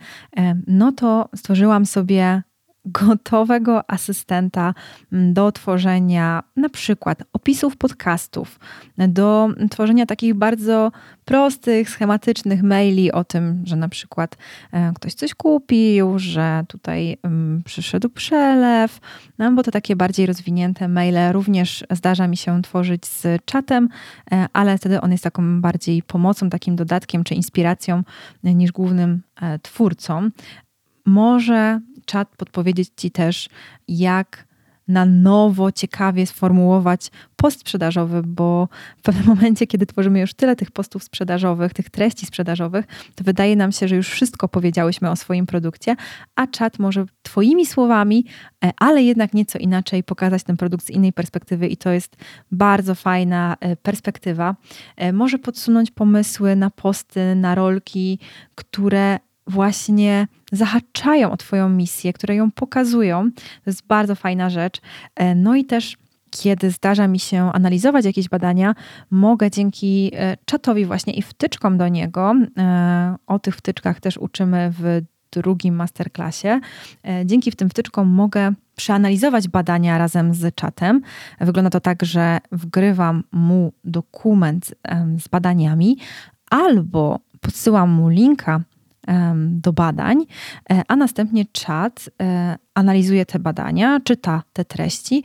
no 0.68 0.92
to 0.92 1.30
stworzyłam 1.36 1.86
sobie 1.86 2.44
gotowego 2.86 3.92
asystenta 3.92 4.74
mm, 5.12 5.34
do 5.34 5.52
tworzenia 5.52 6.44
na 6.56 6.70
przykład 6.70 7.24
opisów 7.34 7.78
podcastów, 7.78 8.60
do 8.98 9.50
tworzenia 9.70 10.06
takich 10.06 10.34
bardzo 10.34 10.92
prostych, 11.26 11.90
schematycznych 11.90 12.64
maili 12.64 13.12
o 13.12 13.24
tym, 13.24 13.64
że 13.66 13.76
na 13.76 13.90
przykład 13.90 14.38
e, 14.72 14.92
ktoś 14.96 15.14
coś 15.14 15.34
kupił, 15.34 16.20
że 16.20 16.64
tutaj 16.68 17.18
mm, 17.24 17.64
przyszedł 17.66 18.10
przelew, 18.10 19.00
no 19.38 19.52
bo 19.52 19.64
to 19.64 19.72
takie 19.72 19.96
bardziej 19.96 20.26
rozwinięte 20.26 20.88
maile 20.88 21.32
również 21.32 21.84
zdarza 21.92 22.28
mi 22.28 22.38
się 22.38 22.62
tworzyć 22.62 23.06
z 23.06 23.46
czatem, 23.46 23.90
e, 24.32 24.48
ale 24.54 24.78
wtedy 24.78 25.02
on 25.02 25.12
jest 25.12 25.24
taką 25.24 25.62
bardziej 25.62 26.04
pomocą, 26.04 26.50
takim 26.50 26.76
dodatkiem 26.76 27.24
czy 27.24 27.36
inspiracją 27.36 28.04
e, 28.44 28.54
niż 28.54 28.72
głównym 28.72 29.22
twórcą. 29.62 30.30
Może 31.06 31.80
czat 32.06 32.36
podpowiedzieć 32.38 32.90
Ci 32.98 33.12
też, 33.12 33.50
jak 33.88 34.48
na 34.88 35.06
nowo, 35.06 35.72
ciekawie 35.72 36.28
sformułować 36.28 37.12
post 37.36 37.60
sprzedażowy, 37.60 38.22
bo 38.26 38.68
w 38.98 39.02
pewnym 39.02 39.26
momencie, 39.26 39.68
kiedy 39.68 39.86
tworzymy 39.86 40.20
już 40.20 40.34
tyle 40.34 40.56
tych 40.56 40.72
postów 40.72 41.04
sprzedażowych, 41.04 41.74
tych 41.74 41.90
treści 41.90 42.26
sprzedażowych, 42.26 42.86
to 43.16 43.24
wydaje 43.24 43.56
nam 43.56 43.72
się, 43.72 43.88
że 43.88 43.96
już 43.96 44.10
wszystko 44.10 44.48
powiedziałyśmy 44.48 45.12
o 45.12 45.16
swoim 45.16 45.46
produkcie, 45.46 45.96
a 46.36 46.48
czat 46.48 46.80
może 46.80 47.06
Twoimi 47.22 47.66
słowami, 47.66 48.26
e, 48.66 48.72
ale 48.78 49.04
jednak 49.04 49.34
nieco 49.34 49.60
inaczej 49.60 50.04
pokazać 50.04 50.44
ten 50.44 50.58
produkt 50.58 50.86
z 50.86 50.90
innej 50.90 51.14
perspektywy 51.14 51.68
i 51.68 51.78
to 51.78 51.92
jest 51.92 52.16
bardzo 52.52 52.96
fajna 52.96 53.58
e, 53.60 53.76
perspektywa. 53.76 54.56
E, 54.98 55.14
może 55.14 55.40
podsunąć 55.40 55.92
pomysły 55.92 56.56
na 56.56 56.70
posty, 56.70 57.36
na 57.36 57.56
rolki, 57.56 58.20
które 58.56 59.20
właśnie 59.48 60.28
zahaczają 60.52 61.32
o 61.32 61.38
Twoją 61.38 61.70
misję, 61.70 62.14
które 62.14 62.36
ją 62.36 62.52
pokazują. 62.52 63.32
To 63.36 63.70
jest 63.70 63.88
bardzo 63.88 64.16
fajna 64.16 64.50
rzecz. 64.50 64.82
E, 65.16 65.36
no 65.36 65.56
i 65.56 65.66
też 65.66 65.98
kiedy 66.30 66.72
zdarza 66.72 67.08
mi 67.08 67.20
się 67.20 67.52
analizować 67.52 68.06
jakieś 68.06 68.30
badania, 68.30 68.76
mogę 69.12 69.52
dzięki 69.52 70.12
e, 70.14 70.38
czatowi 70.46 70.86
właśnie 70.86 71.14
i 71.14 71.22
wtyczkom 71.22 71.78
do 71.78 71.88
niego, 71.88 72.34
e, 72.58 73.16
o 73.28 73.40
tych 73.40 73.56
wtyczkach 73.56 74.00
też 74.00 74.18
uczymy 74.18 74.74
w 74.80 75.02
drugim 75.32 75.76
masterclassie, 75.76 76.60
dzięki 77.26 77.52
tym 77.52 77.70
wtyczkom 77.70 78.08
mogę 78.08 78.54
przeanalizować 78.76 79.48
badania 79.48 79.98
razem 79.98 80.34
z 80.34 80.56
czatem. 80.56 81.02
Wygląda 81.42 81.70
to 81.70 81.80
tak, 81.80 82.06
że 82.06 82.38
wgrywam 82.52 83.24
mu 83.32 83.74
dokument 83.84 84.76
z 85.20 85.28
badaniami 85.28 85.98
albo 86.52 87.20
podsyłam 87.42 87.90
mu 87.90 88.10
linka 88.10 88.62
do 89.46 89.74
badań, 89.74 90.26
e, 90.72 90.82
a 90.88 90.96
następnie 90.96 91.46
czat 91.52 92.10
e, 92.22 92.58
analizuje 92.74 93.26
te 93.26 93.40
badania, 93.40 94.00
czyta 94.04 94.44
te 94.54 94.66
treści 94.66 95.24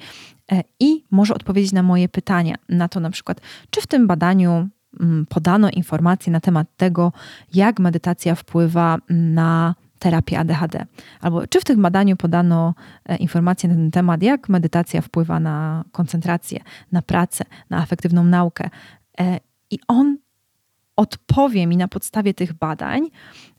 e, 0.53 0.63
i 0.81 1.05
może 1.11 1.35
odpowiedzieć 1.35 1.73
na 1.73 1.83
moje 1.83 2.09
pytania. 2.09 2.55
Na 2.69 2.89
to 2.89 3.01
na 3.01 3.11
przykład, 3.11 3.41
czy 3.71 3.81
w 3.81 3.87
tym 3.87 4.07
badaniu 4.07 4.69
mm, 5.01 5.27
podano 5.27 5.71
informacje 5.71 6.33
na 6.33 6.41
temat 6.41 6.67
tego, 6.77 7.13
jak 7.55 7.81
medytacja 7.81 8.35
wpływa 8.35 8.99
na 9.11 9.75
terapię 9.99 10.39
ADHD. 10.39 10.87
Albo 11.21 11.47
czy 11.47 11.61
w 11.61 11.65
tym 11.65 11.83
badaniu 11.83 12.17
podano 12.17 12.75
informacje 13.19 13.69
na 13.69 13.75
ten 13.75 13.91
temat, 13.91 14.23
jak 14.23 14.49
medytacja 14.49 15.01
wpływa 15.01 15.41
na 15.41 15.85
koncentrację, 15.93 16.61
na 16.93 17.03
pracę, 17.03 17.45
na 17.71 17.83
efektywną 17.83 18.25
naukę. 18.25 18.71
I 19.71 19.79
on 19.89 20.17
odpowie 20.99 21.67
mi 21.67 21.77
na 21.77 21.89
podstawie 21.89 22.35
tych 22.35 22.53
badań 22.53 23.09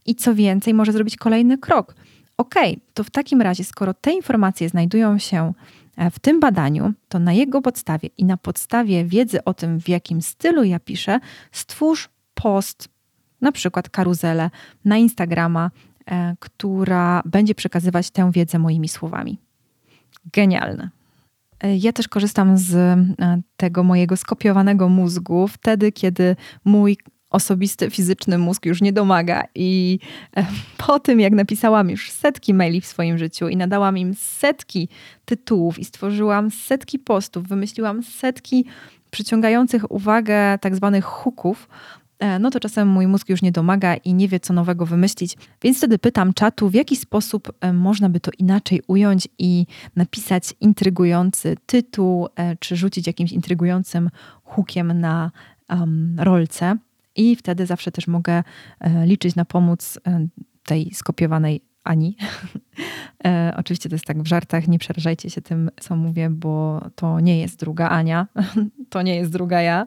i 0.10 0.16
co 0.16 0.36
więcej, 0.36 0.74
może 0.74 0.92
zrobić 0.92 1.18
kolejny 1.18 1.58
krok. 1.58 1.96
Ok, 2.38 2.56
to 2.94 3.04
w 3.04 3.10
takim 3.10 3.42
razie, 3.42 3.64
skoro 3.64 3.94
te 3.94 4.12
informacje 4.12 4.70
znajdują 4.70 5.18
się 5.18 5.54
e, 5.98 6.12
w 6.12 6.20
tym 6.20 6.40
badaniu, 6.40 6.94
to 7.10 7.20
na 7.20 7.34
jego 7.34 7.62
podstawie 7.62 8.10
i 8.18 8.26
na 8.26 8.38
podstawie 8.38 9.06
wiedzy 9.06 9.44
o 9.44 9.54
tym, 9.54 9.80
w 9.80 9.90
jakim 9.90 10.22
stylu 10.22 10.64
ja 10.64 10.80
piszę, 10.80 11.20
stwórz 11.52 12.10
post, 12.34 12.90
na 13.42 13.52
przykład 13.52 13.90
karuzelę 13.90 14.50
na 14.86 14.98
Instagrama, 14.98 15.72
e, 16.06 16.36
która 16.40 17.22
będzie 17.26 17.56
przekazywać 17.56 18.12
tę 18.12 18.32
wiedzę 18.32 18.60
moimi 18.60 18.90
słowami. 18.90 19.40
Genialne. 20.34 20.90
E, 21.60 21.78
ja 21.78 21.94
też 21.94 22.08
korzystam 22.08 22.58
z 22.58 23.00
tego 23.58 23.84
mojego 23.84 24.18
skopiowanego 24.18 24.90
mózgu 24.90 25.48
wtedy, 25.48 25.92
kiedy 25.92 26.36
mój 26.66 26.98
osobisty, 27.30 27.90
fizyczny 27.90 28.38
mózg 28.38 28.66
już 28.66 28.82
nie 28.82 28.94
domaga. 28.94 29.44
I 29.56 30.00
e, 30.38 30.46
po 30.88 31.00
tym, 31.00 31.20
jak 31.20 31.34
napisałam 31.34 31.90
już 31.90 32.12
setki 32.12 32.54
maili 32.54 32.82
w 32.82 32.86
swoim 32.86 33.18
życiu 33.18 33.48
i 33.48 33.58
nadałam 33.58 33.98
im 33.98 34.14
setki 34.14 34.90
tytułów 35.26 35.80
i 35.80 35.86
stworzyłam 35.86 36.52
setki 36.52 37.00
postów, 37.00 37.48
wymyśliłam 37.48 38.04
setki 38.04 38.66
przyciągających 39.12 39.92
uwagę 39.92 40.58
tak 40.62 40.76
zwanych 40.76 41.06
hooków, 41.06 41.70
e, 42.20 42.40
no 42.40 42.52
to 42.52 42.60
czasem 42.60 42.88
mój 42.88 43.08
mózg 43.08 43.30
już 43.30 43.42
nie 43.42 43.52
domaga 43.52 43.96
i 43.96 44.14
nie 44.14 44.28
wie, 44.28 44.40
co 44.40 44.54
nowego 44.54 44.86
wymyślić. 44.86 45.38
Więc 45.62 45.78
wtedy 45.78 46.00
pytam 46.00 46.34
czatu, 46.34 46.70
w 46.70 46.74
jaki 46.74 46.96
sposób 46.96 47.52
e, 47.62 47.74
można 47.74 48.10
by 48.10 48.20
to 48.20 48.32
inaczej 48.38 48.82
ująć 48.88 49.28
i 49.38 49.66
napisać 49.96 50.54
intrygujący 50.62 51.56
tytuł, 51.66 52.28
czy 52.60 52.76
rzucić 52.76 53.08
jakimś 53.08 53.32
intrygującym 53.32 54.10
hookiem 54.44 55.00
na 55.00 55.32
um, 55.70 56.16
rolce 56.20 56.78
i 57.20 57.36
wtedy 57.36 57.66
zawsze 57.66 57.92
też 57.92 58.08
mogę 58.08 58.44
e, 58.80 59.06
liczyć 59.06 59.36
na 59.36 59.46
pomoc 59.46 60.00
e, 60.08 60.28
tej 60.64 60.94
skopiowanej 60.94 61.62
Ani. 61.84 62.16
E, 63.26 63.54
oczywiście 63.58 63.90
to 63.90 63.96
jest 63.96 64.06
tak 64.06 64.24
w 64.24 64.28
żartach, 64.28 64.68
nie 64.68 64.80
przerażajcie 64.80 65.30
się 65.30 65.42
tym, 65.42 65.70
co 65.80 65.96
mówię, 65.96 66.30
bo 66.30 66.82
to 66.96 67.20
nie 67.20 67.40
jest 67.40 67.60
druga 67.60 67.90
Ania, 67.90 68.28
to 68.90 69.02
nie 69.02 69.16
jest 69.16 69.32
druga 69.32 69.62
ja, 69.62 69.86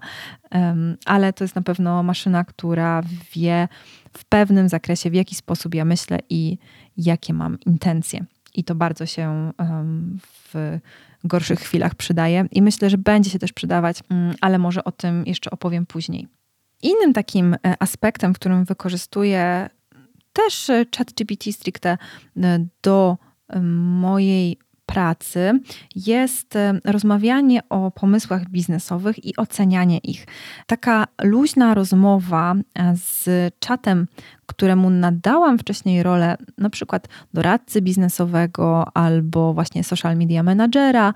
ale 1.06 1.32
to 1.32 1.44
jest 1.44 1.56
na 1.56 1.62
pewno 1.62 2.02
maszyna, 2.02 2.44
która 2.44 3.02
wie 3.34 3.68
w 4.12 4.24
pewnym 4.24 4.68
zakresie, 4.68 5.10
w 5.10 5.14
jaki 5.14 5.34
sposób 5.34 5.74
ja 5.74 5.84
myślę 5.84 6.18
i 6.30 6.58
jakie 6.96 7.34
mam 7.34 7.60
intencje. 7.60 8.24
I 8.54 8.64
to 8.64 8.74
bardzo 8.74 9.06
się 9.06 9.52
w 10.54 10.78
gorszych 11.24 11.60
chwilach 11.60 11.94
przydaje 11.94 12.46
i 12.50 12.62
myślę, 12.62 12.90
że 12.90 12.98
będzie 12.98 13.30
się 13.30 13.38
też 13.38 13.52
przydawać, 13.52 14.02
mm, 14.10 14.34
ale 14.40 14.58
może 14.58 14.84
o 14.84 14.92
tym 14.92 15.24
jeszcze 15.26 15.50
opowiem 15.50 15.86
później. 15.86 16.28
Innym 16.82 17.12
takim 17.12 17.54
e, 17.54 17.58
aspektem, 17.78 18.34
w 18.34 18.38
którym 18.38 18.64
wykorzystuję 18.64 19.68
też 20.32 20.70
e, 20.70 20.84
ChatGPT 20.96 21.52
stricte 21.52 21.98
e, 22.36 22.66
do 22.82 23.16
mojej 24.00 24.58
pracy 24.86 25.60
jest 25.96 26.54
rozmawianie 26.84 27.60
o 27.68 27.90
pomysłach 27.90 28.48
biznesowych 28.48 29.24
i 29.24 29.36
ocenianie 29.36 29.98
ich. 29.98 30.26
Taka 30.66 31.06
luźna 31.22 31.74
rozmowa 31.74 32.54
z 32.94 33.28
czatem, 33.58 34.06
któremu 34.46 34.90
nadałam 34.90 35.58
wcześniej 35.58 36.02
rolę 36.02 36.36
na 36.58 36.70
przykład 36.70 37.08
doradcy 37.34 37.82
biznesowego 37.82 38.96
albo 38.96 39.54
właśnie 39.54 39.84
social 39.84 40.16
media 40.16 40.42
managera, 40.42 41.14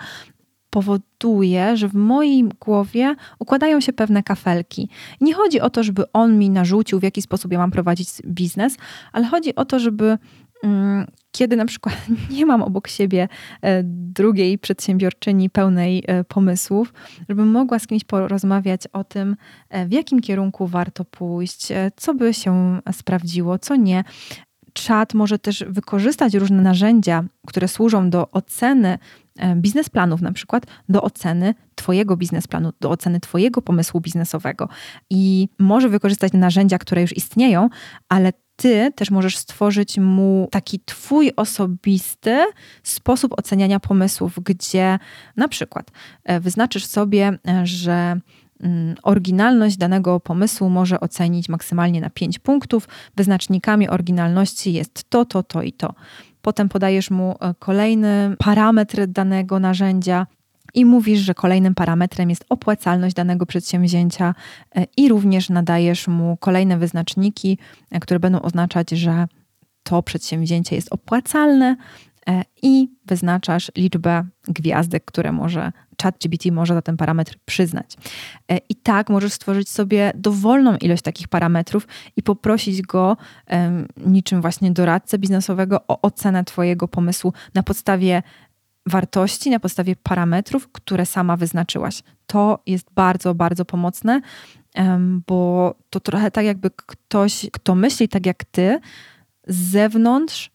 powoduje, 0.76 1.76
że 1.76 1.88
w 1.88 1.95
mojej 1.95 2.45
głowie 2.61 3.14
układają 3.38 3.80
się 3.80 3.92
pewne 3.92 4.23
kafelki. 4.23 4.88
Nie 5.21 5.35
chodzi 5.35 5.61
o 5.61 5.71
to, 5.71 5.83
żeby 5.83 6.12
on 6.12 6.38
mi 6.38 6.50
narzucił, 6.50 7.00
w 7.00 7.02
jaki 7.02 7.23
sposób 7.23 7.52
ja 7.52 7.59
mam 7.59 7.71
prowadzić 7.71 8.09
biznes, 8.26 8.76
ale 9.12 9.26
chodzi 9.26 9.54
o 9.54 9.64
to, 9.64 9.78
żeby 9.78 10.18
mm, 10.62 11.06
kiedy 11.33 11.56
na 11.56 11.64
przykład 11.64 11.97
nie 12.37 12.47
mam 12.47 12.62
obok 12.62 12.88
siebie 12.88 13.28
e, 13.62 13.83
drugiej 13.85 14.59
przedsiębiorczyni 14.59 15.50
pełnej 15.50 16.04
e, 16.06 16.25
pomysłów, 16.25 16.95
żebym 17.28 17.49
mogła 17.49 17.78
z 17.78 17.87
kimś 17.87 18.04
porozmawiać 18.04 18.87
o 18.92 19.04
tym, 19.04 19.37
e, 19.68 19.87
w 19.87 19.92
jakim 19.92 20.21
kierunku 20.21 20.66
warto 20.66 21.04
pójść, 21.04 21.68
co 21.97 22.14
by 22.14 22.35
się 22.35 22.80
sprawdziło, 22.92 23.59
co 23.59 23.76
nie, 23.76 24.04
czat 24.76 25.14
może 25.14 25.38
też 25.38 25.64
wykorzystać 25.68 26.35
różne 26.35 26.62
narzędzia, 26.62 27.25
które 27.47 27.68
służą 27.68 28.11
do 28.11 28.30
oceny 28.30 28.99
e, 29.38 29.56
biznesplanów, 29.56 30.23
na 30.23 30.33
przykład 30.33 30.66
do 30.88 31.02
oceny 31.02 31.54
Twojego 31.75 32.16
biznesplanu, 32.16 32.73
do 32.80 32.90
oceny 32.90 33.21
Twojego 33.21 33.62
pomysłu 33.62 34.00
biznesowego. 34.00 34.68
I 35.11 35.49
może 35.59 35.88
wykorzystać 35.88 36.33
narzędzia, 36.33 36.78
które 36.78 37.02
już 37.02 37.16
istnieją, 37.16 37.68
ale 38.09 38.33
ty 38.56 38.92
też 38.95 39.11
możesz 39.11 39.37
stworzyć 39.37 39.99
mu 39.99 40.49
taki 40.50 40.80
twój 40.80 41.33
osobisty 41.37 42.45
sposób 42.83 43.38
oceniania 43.38 43.80
pomysłów, 43.80 44.38
gdzie 44.45 44.99
na 45.37 45.49
przykład 45.49 45.90
e, 46.25 46.40
wyznaczysz 46.40 46.85
sobie, 46.87 47.38
e, 47.49 47.66
że 47.66 48.21
oryginalność 49.02 49.76
danego 49.76 50.20
pomysłu 50.20 50.70
może 50.70 51.00
ocenić 51.00 51.48
maksymalnie 51.48 52.00
na 52.00 52.10
5 52.10 52.38
punktów. 52.38 52.88
Wyznacznikami 53.16 53.88
oryginalności 53.88 54.72
jest 54.72 55.10
to, 55.10 55.25
to, 55.25 55.42
to 55.42 55.62
i 55.62 55.72
to. 55.72 55.94
Potem 56.42 56.68
podajesz 56.68 57.10
mu 57.10 57.36
e, 57.40 57.54
kolejny 57.58 58.36
parametr 58.38 59.06
danego 59.06 59.60
narzędzia, 59.60 60.26
i 60.75 60.84
mówisz, 60.84 61.20
że 61.20 61.34
kolejnym 61.34 61.75
parametrem 61.75 62.30
jest 62.30 62.44
opłacalność 62.48 63.14
danego 63.14 63.46
przedsięwzięcia 63.46 64.34
e, 64.75 64.86
i 64.96 65.08
również 65.08 65.50
nadajesz 65.50 66.08
mu 66.08 66.36
kolejne 66.36 66.78
wyznaczniki, 66.78 67.58
e, 67.90 68.00
które 68.00 68.20
będą 68.20 68.40
oznaczać, 68.42 68.90
że 68.90 69.26
to 69.82 70.02
przedsięwzięcie 70.02 70.76
jest 70.76 70.92
opłacalne 70.92 71.76
i 72.62 72.88
wyznaczasz 73.06 73.73
liczbę 73.76 74.25
gwiazdek, 74.49 75.04
które 75.04 75.33
może 75.33 75.73
ChatGPT 76.02 76.52
może 76.52 76.75
za 76.75 76.83
ten 76.83 76.97
parametr 76.97 77.37
przyznać. 77.45 77.97
I 78.68 78.75
tak 78.75 79.11
możesz 79.11 79.33
stworzyć 79.33 79.68
sobie 79.68 80.12
dowolną 80.14 80.76
ilość 80.76 81.02
takich 81.02 81.28
parametrów 81.28 81.88
i 82.16 82.23
poprosić 82.23 82.83
go, 82.83 83.16
niczym 84.06 84.40
właśnie 84.40 84.71
doradcę 84.71 85.18
biznesowego, 85.18 85.80
o 85.88 86.00
ocenę 86.00 86.45
Twojego 86.45 86.88
pomysłu 86.88 87.33
na 87.54 87.62
podstawie 87.62 88.23
wartości 88.87 89.50
na 89.50 89.61
podstawie 89.61 89.97
parametrów, 89.97 90.68
które 90.73 91.06
sama 91.06 91.37
wyznaczyłaś. 91.37 92.02
To 92.26 92.62
jest 92.66 92.87
bardzo, 92.95 93.35
bardzo 93.35 93.64
pomocne, 93.64 94.21
bo 95.26 95.75
to 95.90 96.00
trochę 96.00 96.30
tak, 96.30 96.45
jakby 96.45 96.71
ktoś, 96.71 97.47
kto 97.52 97.75
myśli 97.75 98.09
tak 98.09 98.26
jak 98.26 98.45
ty, 98.45 98.80
z 99.47 99.56
zewnątrz 99.56 100.50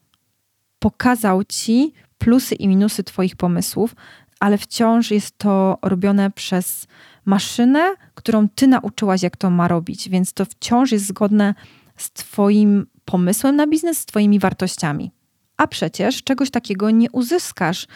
pokazał 0.81 1.43
ci 1.43 1.93
plusy 2.17 2.55
i 2.55 2.67
minusy 2.67 3.03
Twoich 3.03 3.35
pomysłów, 3.35 3.95
ale 4.39 4.57
wciąż 4.57 5.11
jest 5.11 5.37
to 5.37 5.77
robione 5.81 6.31
przez 6.31 6.87
maszynę, 7.25 7.95
którą 8.15 8.49
Ty 8.49 8.67
nauczyłaś, 8.67 9.23
jak 9.23 9.37
to 9.37 9.49
ma 9.49 9.67
robić, 9.67 10.09
więc 10.09 10.33
to 10.33 10.45
wciąż 10.45 10.91
jest 10.91 11.05
zgodne 11.05 11.53
z 11.97 12.11
Twoim 12.11 12.85
pomysłem 13.05 13.55
na 13.55 13.67
biznes, 13.67 13.97
z 13.97 14.05
Twoimi 14.05 14.39
wartościami. 14.39 15.11
A 15.57 15.67
przecież 15.67 16.23
czegoś 16.23 16.51
takiego 16.51 16.89
nie 16.89 17.11
uzyskasz 17.11 17.87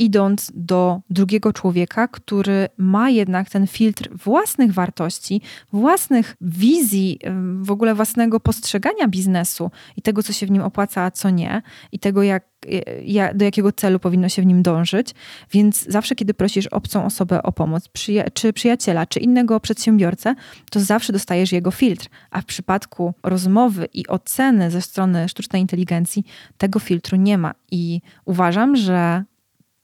idąc 0.00 0.52
do 0.54 1.00
drugiego 1.10 1.52
człowieka, 1.52 2.08
który 2.08 2.68
ma 2.76 3.10
jednak 3.10 3.50
ten 3.50 3.66
filtr 3.66 4.08
własnych 4.16 4.72
wartości, 4.72 5.40
własnych 5.72 6.36
wizji, 6.40 7.18
w 7.62 7.70
ogóle 7.70 7.94
własnego 7.94 8.40
postrzegania 8.40 9.08
biznesu 9.08 9.70
i 9.96 10.02
tego, 10.02 10.22
co 10.22 10.32
się 10.32 10.46
w 10.46 10.50
nim 10.50 10.62
opłaca, 10.62 11.02
a 11.02 11.10
co 11.10 11.30
nie, 11.30 11.62
i 11.92 11.98
tego, 11.98 12.22
jak, 12.22 12.44
jak, 13.04 13.36
do 13.36 13.44
jakiego 13.44 13.72
celu 13.72 13.98
powinno 13.98 14.28
się 14.28 14.42
w 14.42 14.46
nim 14.46 14.62
dążyć. 14.62 15.14
Więc 15.52 15.84
zawsze, 15.88 16.14
kiedy 16.14 16.34
prosisz 16.34 16.66
obcą 16.66 17.04
osobę 17.04 17.42
o 17.42 17.52
pomoc, 17.52 17.88
przyja 17.88 18.30
czy 18.30 18.52
przyjaciela, 18.52 19.06
czy 19.06 19.20
innego 19.20 19.60
przedsiębiorcę, 19.60 20.34
to 20.70 20.80
zawsze 20.80 21.12
dostajesz 21.12 21.52
jego 21.52 21.70
filtr. 21.70 22.08
A 22.30 22.40
w 22.40 22.44
przypadku 22.44 23.14
rozmowy 23.22 23.88
i 23.94 24.06
oceny 24.06 24.70
ze 24.70 24.82
strony 24.82 25.28
sztucznej 25.28 25.62
inteligencji, 25.62 26.24
tego 26.58 26.78
filtru 26.78 27.16
nie 27.16 27.38
ma. 27.38 27.54
I 27.70 28.00
uważam, 28.24 28.76
że 28.76 29.24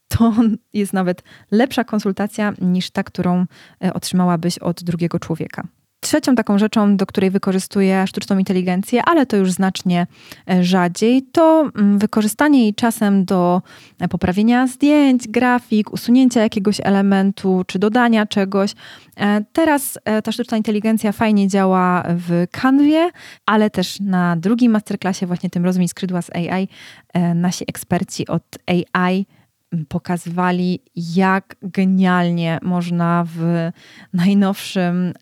to 0.08 0.32
jest 0.72 0.92
nawet 0.92 1.22
lepsza 1.50 1.84
konsultacja 1.84 2.52
niż 2.60 2.90
ta, 2.90 3.02
którą 3.02 3.46
e, 3.84 3.94
otrzymałabyś 3.94 4.58
od 4.58 4.82
drugiego 4.82 5.18
człowieka. 5.18 5.62
Trzecią 6.00 6.34
taką 6.34 6.58
rzeczą, 6.58 6.96
do 6.96 7.06
której 7.06 7.30
wykorzystuję 7.30 8.06
sztuczną 8.06 8.38
inteligencję, 8.38 9.02
ale 9.04 9.26
to 9.26 9.36
już 9.36 9.52
znacznie 9.52 10.06
e, 10.50 10.64
rzadziej, 10.64 11.22
to 11.32 11.70
mm, 11.74 11.98
wykorzystanie 11.98 12.62
jej 12.62 12.74
czasem 12.74 13.24
do 13.24 13.62
e, 14.00 14.08
poprawienia 14.08 14.66
zdjęć, 14.66 15.28
grafik, 15.28 15.92
usunięcia 15.92 16.42
jakiegoś 16.42 16.80
elementu 16.82 17.62
czy 17.66 17.78
dodania 17.78 18.26
czegoś. 18.26 18.74
Teraz 19.52 19.98
ta 20.24 20.32
sztuczna 20.32 20.56
inteligencja 20.56 21.12
fajnie 21.12 21.48
działa 21.48 22.04
w 22.08 22.46
Canwie, 22.50 23.10
ale 23.46 23.70
też 23.70 24.00
na 24.00 24.36
drugim 24.36 24.72
masterclassie, 24.72 25.26
właśnie 25.26 25.50
tym 25.50 25.64
Rozumiem 25.64 25.88
skrzydła 25.88 26.22
z 26.22 26.30
AI, 26.30 26.68
nasi 27.34 27.64
eksperci 27.68 28.26
od 28.26 28.42
AI 28.66 29.26
pokazywali, 29.88 30.83
jak 30.96 31.57
genialnie 31.62 32.59
można 32.62 33.24
w 33.35 33.70
najnowszym 34.12 35.12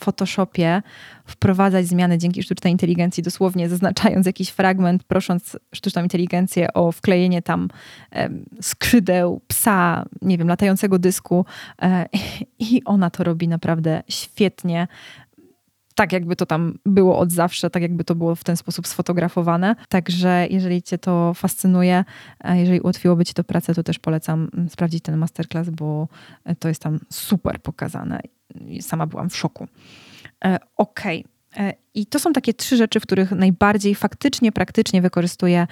Photoshopie 0.00 0.82
wprowadzać 1.26 1.86
zmiany 1.86 2.18
dzięki 2.18 2.42
sztucznej 2.42 2.72
inteligencji, 2.72 3.22
dosłownie 3.22 3.68
zaznaczając 3.68 4.26
jakiś 4.26 4.48
fragment, 4.48 5.04
prosząc 5.04 5.58
sztuczną 5.74 6.02
inteligencję 6.02 6.72
o 6.72 6.92
wklejenie 6.92 7.42
tam 7.42 7.68
skrzydeł, 8.60 9.40
psa, 9.48 10.04
nie 10.22 10.38
wiem, 10.38 10.48
latającego 10.48 10.98
dysku. 10.98 11.44
Um, 11.82 11.92
I 12.58 12.84
ona 12.84 13.10
to 13.10 13.24
robi 13.24 13.48
naprawdę 13.48 14.02
świetnie 14.08 14.88
tak, 15.98 16.12
jakby 16.12 16.36
to 16.36 16.46
tam 16.46 16.78
było 16.86 17.18
od 17.18 17.32
zawsze, 17.32 17.70
tak 17.70 17.82
jakby 17.82 18.04
to 18.04 18.14
było 18.14 18.34
w 18.34 18.44
ten 18.44 18.56
sposób 18.56 18.86
sfotografowane. 18.86 19.76
Także 19.88 20.46
jeżeli 20.50 20.82
Cię 20.82 20.98
to 20.98 21.34
fascynuje, 21.34 22.04
jeżeli 22.54 22.80
ułatwiłoby 22.80 23.24
Ci 23.24 23.34
to 23.34 23.44
pracę, 23.44 23.74
to 23.74 23.82
też 23.82 23.98
polecam 23.98 24.50
mm, 24.54 24.68
sprawdzić 24.68 25.02
ten 25.02 25.16
masterclass, 25.16 25.70
bo 25.70 26.08
e, 26.44 26.54
to 26.54 26.68
jest 26.68 26.82
tam 26.82 26.98
super 27.10 27.62
pokazane. 27.62 28.20
Sama 28.80 29.06
byłam 29.06 29.30
w 29.30 29.36
szoku. 29.36 29.68
E, 30.44 30.58
okej. 30.76 31.24
Okay. 31.52 31.66
E, 31.66 31.74
I 31.94 32.06
to 32.06 32.18
są 32.18 32.32
takie 32.32 32.54
trzy 32.54 32.76
rzeczy, 32.76 33.00
w 33.00 33.02
których 33.02 33.30
najbardziej 33.30 33.94
faktycznie, 33.94 34.52
praktycznie 34.52 35.02
wykorzystuję 35.02 35.66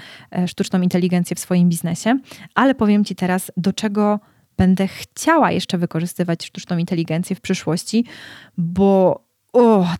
sztuczną 0.46 0.80
inteligencję 0.80 1.36
w 1.36 1.40
swoim 1.40 1.68
biznesie, 1.68 2.18
ale 2.54 2.74
powiem 2.74 3.04
Ci 3.04 3.14
teraz, 3.14 3.52
do 3.56 3.72
czego 3.72 4.20
będę 4.56 4.88
chciała 4.88 5.50
jeszcze 5.50 5.78
wykorzystywać 5.78 6.46
sztuczną 6.46 6.78
inteligencję 6.78 7.36
w 7.36 7.40
przyszłości, 7.40 8.04
bo 8.58 9.25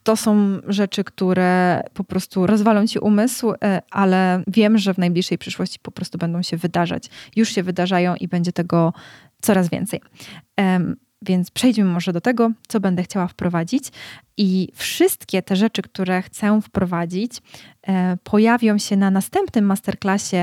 to 0.03 0.17
są 0.17 0.59
rzeczy, 0.67 1.05
które 1.05 1.83
po 1.95 2.05
prostu 2.05 2.47
rozwalą 2.47 2.87
ci 2.87 2.99
umysł, 2.99 3.53
e, 3.53 3.83
ale 3.91 4.43
wiem, 4.47 4.79
że 4.79 4.95
w 4.95 4.99
najbliższej 4.99 5.39
przyszłości 5.39 5.79
po 5.83 5.91
prostu 5.91 6.19
będą 6.19 6.43
się 6.43 6.57
wydarzać. 6.57 7.11
Już 7.37 7.49
się 7.49 7.63
wydarzają 7.63 8.15
i 8.15 8.29
będzie 8.29 8.53
tego 8.53 8.93
coraz 9.43 9.69
więcej. 9.69 10.01
Więc 11.23 11.51
przejdźmy 11.51 11.85
może 11.85 12.13
do 12.13 12.21
tego, 12.21 12.51
co 12.69 12.81
będę 12.81 13.03
chciała 13.03 13.27
wprowadzić. 13.29 13.85
I 14.37 14.69
wszystkie 14.75 15.43
te 15.43 15.57
rzeczy, 15.57 15.83
które 15.83 16.23
chcę 16.23 16.61
wprowadzić, 16.63 17.33
e, 17.87 18.17
pojawią 18.25 18.79
się 18.79 18.97
na 18.97 19.11
następnym 19.11 19.65
masterclassie 19.65 20.37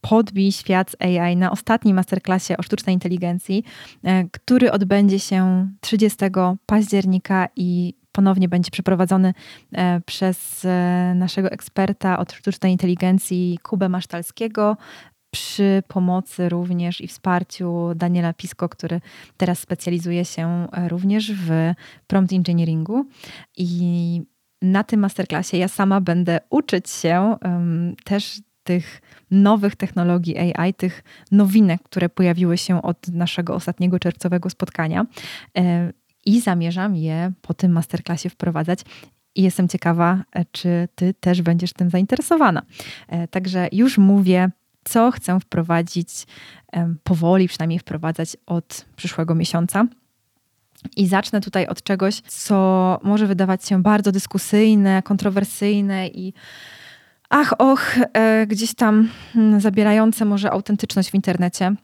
Podbij 0.00 0.52
świat 0.52 0.96
AI, 1.00 1.36
na 1.36 1.50
ostatnim 1.50 1.96
masterclassie 1.96 2.56
o 2.56 2.62
sztucznej 2.62 2.94
inteligencji, 2.94 3.64
e, 4.04 4.24
który 4.24 4.72
odbędzie 4.72 5.18
się 5.18 5.68
30 5.80 6.56
października 6.66 7.48
i 7.56 7.94
ponownie 8.18 8.48
będzie 8.48 8.70
przeprowadzony 8.70 9.34
e, 9.72 10.00
przez 10.00 10.64
e, 10.64 11.12
naszego 11.16 11.50
eksperta 11.50 12.18
od 12.18 12.32
sztucznej 12.32 12.72
inteligencji 12.72 13.58
Kubę 13.62 13.88
Masztalskiego 13.88 14.76
przy 15.30 15.82
pomocy 15.88 16.48
również 16.48 17.00
i 17.00 17.08
wsparciu 17.08 17.94
Daniela 17.96 18.32
Pisko, 18.32 18.68
który 18.68 19.00
teraz 19.36 19.58
specjalizuje 19.58 20.24
się 20.24 20.66
e, 20.72 20.88
również 20.88 21.32
w 21.32 21.50
prompt 22.06 22.32
engineeringu. 22.32 23.06
I 23.56 24.22
na 24.62 24.84
tym 24.84 25.00
masterclassie 25.00 25.56
ja 25.56 25.68
sama 25.68 26.00
będę 26.00 26.40
uczyć 26.50 26.90
się 26.90 27.36
um, 27.44 27.96
też 28.04 28.40
tych 28.62 29.00
nowych 29.30 29.76
technologii 29.76 30.38
AI, 30.38 30.74
tych 30.74 31.02
nowinek, 31.30 31.82
które 31.82 32.08
pojawiły 32.08 32.58
się 32.58 32.82
od 32.82 33.08
naszego 33.08 33.54
ostatniego 33.54 33.98
czerwcowego 33.98 34.50
spotkania 34.50 35.06
i 36.28 36.40
zamierzam 36.40 36.96
je 36.96 37.32
po 37.42 37.54
tym 37.54 37.72
masterclassie 37.72 38.30
wprowadzać. 38.30 38.80
I 39.34 39.42
jestem 39.42 39.68
ciekawa, 39.68 40.24
e, 40.32 40.44
czy 40.52 40.88
Ty 40.94 41.14
też 41.14 41.42
będziesz 41.42 41.72
tym 41.72 41.90
zainteresowana. 41.90 42.62
E, 43.08 43.28
także 43.28 43.68
już 43.72 43.98
mówię, 43.98 44.50
co 44.84 45.10
chcę 45.10 45.40
wprowadzić, 45.40 46.26
powoli 47.04 47.48
przynajmniej 47.48 47.78
wprowadzać 47.78 48.36
od 48.46 48.86
przyszłego 48.96 49.34
miesiąca. 49.34 49.86
I 50.96 51.06
zacznę 51.06 51.40
tutaj 51.40 51.66
od 51.66 51.82
czegoś, 51.82 52.20
co 52.20 53.00
może 53.02 53.26
wydawać 53.26 53.66
się 53.66 53.82
bardzo 53.82 54.12
dyskusyjne, 54.12 55.02
kontrowersyjne 55.02 56.08
i 56.08 56.32
ach, 57.28 57.54
och, 57.58 57.96
e, 58.12 58.46
gdzieś 58.46 58.74
tam 58.74 59.08
hmm, 59.32 59.60
zabierające 59.60 60.24
może 60.24 60.50
autentyczność 60.50 61.10
w 61.10 61.14
internecie. 61.14 61.74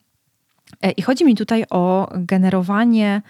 I 0.97 1.03
chodzi 1.03 1.25
mi 1.25 1.35
tutaj 1.35 1.65
o 1.71 2.13
generowanie 2.15 3.23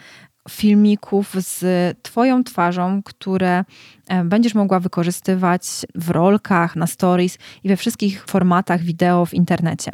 filmików 0.48 1.34
z 1.38 1.64
Twoją 2.02 2.44
twarzą, 2.44 3.02
które 3.02 3.64
e, 4.08 4.24
będziesz 4.24 4.54
mogła 4.54 4.80
wykorzystywać 4.80 5.62
w 5.94 6.10
rolkach, 6.10 6.76
na 6.76 6.86
stories 6.86 7.38
i 7.64 7.68
we 7.68 7.76
wszystkich 7.76 8.24
formatach 8.24 8.82
wideo 8.82 9.26
w 9.26 9.34
internecie. 9.34 9.92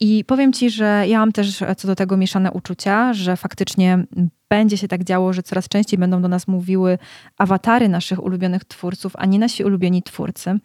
I 0.00 0.24
powiem 0.24 0.52
Ci, 0.52 0.70
że 0.70 1.04
ja 1.08 1.18
mam 1.18 1.32
też 1.32 1.62
co 1.76 1.88
do 1.88 1.94
tego 1.94 2.16
mieszane 2.16 2.52
uczucia, 2.52 3.14
że 3.14 3.36
faktycznie 3.36 4.04
będzie 4.48 4.76
się 4.76 4.88
tak 4.88 5.04
działo, 5.04 5.32
że 5.32 5.42
coraz 5.42 5.68
częściej 5.68 5.98
będą 5.98 6.22
do 6.22 6.28
nas 6.28 6.48
mówiły 6.48 6.98
awatary 7.38 7.88
naszych 7.88 8.24
ulubionych 8.24 8.64
twórców, 8.64 9.12
a 9.16 9.26
nie 9.26 9.38
nasi 9.38 9.64
ulubieni 9.64 10.02
twórcy. 10.02 10.58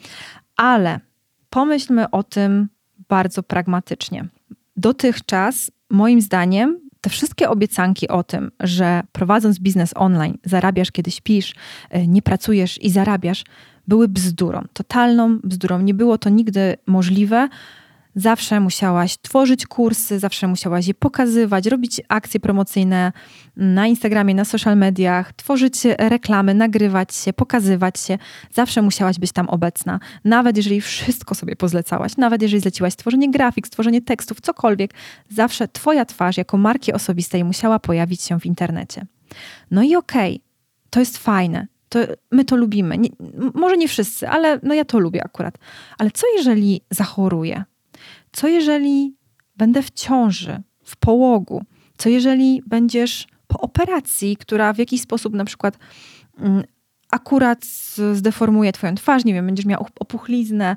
Ale 0.57 0.99
pomyślmy 1.49 2.09
o 2.09 2.23
tym 2.23 2.67
bardzo 3.09 3.43
pragmatycznie. 3.43 4.25
Dotychczas, 4.77 5.71
moim 5.89 6.21
zdaniem, 6.21 6.84
te 7.05 7.09
wszystkie 7.09 7.49
obiecanki 7.49 8.07
o 8.07 8.23
tym, 8.23 8.51
że 8.59 9.01
prowadząc 9.11 9.59
biznes 9.59 9.91
online 9.95 10.37
zarabiasz, 10.43 10.91
kiedy 10.91 11.11
śpisz, 11.11 11.55
e, 11.89 12.07
nie 12.07 12.21
pracujesz 12.21 12.83
i 12.83 12.89
zarabiasz, 12.89 13.43
były 13.87 14.07
bzdurą, 14.07 14.61
totalną 14.73 15.39
bzdurą. 15.43 15.81
Nie 15.81 15.93
było 15.93 16.17
to 16.17 16.29
nigdy 16.29 16.75
możliwe 16.85 17.49
Zawsze 18.15 18.59
musiałaś 18.59 19.17
tworzyć 19.17 19.65
kursy, 19.65 20.19
zawsze 20.19 20.47
musiałaś 20.47 20.87
je 20.87 20.93
pokazywać, 20.93 21.65
robić 21.65 22.01
akcje 22.09 22.39
promocyjne 22.39 23.11
na 23.55 23.87
Instagramie, 23.87 24.35
na 24.35 24.45
social 24.45 24.77
mediach, 24.77 25.33
tworzyć 25.33 25.73
reklamy, 25.97 26.53
nagrywać 26.53 27.15
się, 27.15 27.33
pokazywać 27.33 27.99
się. 27.99 28.17
Zawsze 28.53 28.81
musiałaś 28.81 29.19
być 29.19 29.31
tam 29.31 29.49
obecna. 29.49 29.99
Nawet 30.23 30.57
jeżeli 30.57 30.81
wszystko 30.81 31.35
sobie 31.35 31.55
pozlecałaś, 31.55 32.17
nawet 32.17 32.41
jeżeli 32.41 32.61
zleciłaś 32.61 32.93
stworzenie 32.93 33.31
grafik, 33.31 33.67
stworzenie 33.67 34.01
tekstów, 34.01 34.41
cokolwiek, 34.41 34.91
zawsze 35.29 35.67
Twoja 35.67 36.05
twarz 36.05 36.37
jako 36.37 36.57
marki 36.57 36.93
osobistej 36.93 37.43
musiała 37.43 37.79
pojawić 37.79 38.21
się 38.21 38.39
w 38.39 38.45
internecie. 38.45 39.05
No 39.71 39.83
i 39.83 39.95
okej, 39.95 40.35
okay, 40.35 40.45
to 40.89 40.99
jest 40.99 41.17
fajne. 41.17 41.67
To 41.89 41.99
my 42.31 42.45
to 42.45 42.55
lubimy. 42.55 42.97
Nie, 42.97 43.09
może 43.53 43.77
nie 43.77 43.87
wszyscy, 43.87 44.29
ale 44.29 44.59
no 44.63 44.73
ja 44.73 44.85
to 44.85 44.99
lubię 44.99 45.23
akurat. 45.23 45.57
Ale 45.97 46.11
co 46.11 46.27
jeżeli 46.37 46.81
zachoruję? 46.89 47.63
Co 48.35 48.47
jeżeli 48.47 49.15
będę 49.57 49.81
w 49.81 49.91
ciąży, 49.91 50.61
w 50.83 50.95
połogu? 50.95 51.63
Co 51.97 52.09
jeżeli 52.09 52.61
będziesz 52.67 53.27
po 53.47 53.59
operacji, 53.59 54.37
która 54.37 54.73
w 54.73 54.77
jakiś 54.77 55.01
sposób 55.01 55.33
na 55.33 55.45
przykład 55.45 55.77
mm, 56.39 56.63
akurat 57.11 57.65
zdeformuje 58.13 58.71
twoją 58.71 58.95
twarz, 58.95 59.25
nie 59.25 59.33
wiem, 59.33 59.45
będziesz 59.45 59.65
miał 59.65 59.85
opuchliznę. 59.99 60.75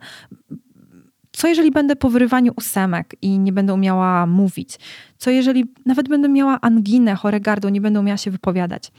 Co 1.33 1.49
jeżeli 1.49 1.71
będę 1.71 1.97
po 1.97 2.11
wyrywaniu 2.11 2.53
ósemek 2.57 3.15
i 3.23 3.39
nie 3.39 3.53
będę 3.53 3.75
umiała 3.75 4.27
mówić? 4.27 4.79
Co 5.17 5.31
jeżeli 5.31 5.65
nawet 5.87 6.09
będę 6.09 6.29
miała 6.29 6.61
anginę, 6.61 7.15
chore 7.15 7.41
gardło, 7.41 7.71
nie 7.71 7.81
będę 7.81 8.01
umiała 8.01 8.17
się 8.17 8.31
wypowiadać? 8.31 8.93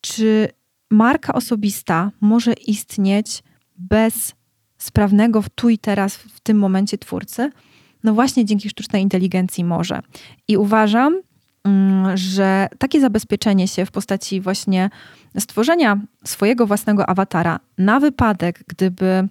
Czy 0.00 0.48
marka 0.90 1.32
osobista 1.32 2.10
może 2.20 2.52
istnieć 2.52 3.42
bez 3.78 4.34
sprawnego 4.82 5.42
w 5.42 5.48
tu 5.48 5.68
i 5.68 5.78
teraz, 5.78 6.16
w 6.16 6.40
tym 6.40 6.58
momencie 6.58 6.98
twórcy? 6.98 7.50
No 8.04 8.14
właśnie 8.14 8.44
dzięki 8.44 8.68
sztucznej 8.68 9.02
inteligencji 9.02 9.64
może. 9.64 10.00
I 10.48 10.56
uważam, 10.56 11.20
mm, 11.64 12.16
że 12.16 12.68
takie 12.78 13.00
zabezpieczenie 13.00 13.68
się 13.68 13.86
w 13.86 13.90
postaci 13.90 14.40
właśnie 14.40 14.90
stworzenia 15.38 16.00
swojego 16.24 16.66
własnego 16.66 17.08
awatara 17.08 17.60
na 17.78 18.00
wypadek, 18.00 18.64
gdyby 18.68 19.28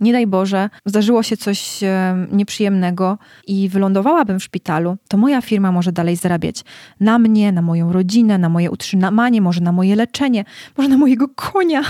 nie 0.00 0.12
daj 0.12 0.26
Boże, 0.26 0.70
zdarzyło 0.86 1.22
się 1.22 1.36
coś 1.36 1.80
nieprzyjemnego 2.32 3.18
i 3.46 3.68
wylądowałabym 3.68 4.38
w 4.38 4.44
szpitalu, 4.44 4.96
to 5.08 5.16
moja 5.16 5.40
firma 5.40 5.72
może 5.72 5.92
dalej 5.92 6.16
zarabiać 6.16 6.64
na 7.00 7.18
mnie, 7.18 7.52
na 7.52 7.62
moją 7.62 7.92
rodzinę, 7.92 8.38
na 8.38 8.48
moje 8.48 8.70
utrzymanie, 8.70 9.40
może 9.40 9.60
na 9.60 9.72
moje 9.72 9.96
leczenie, 9.96 10.44
może 10.76 10.88
na 10.88 10.96
mojego 10.96 11.28
konia. 11.28 11.82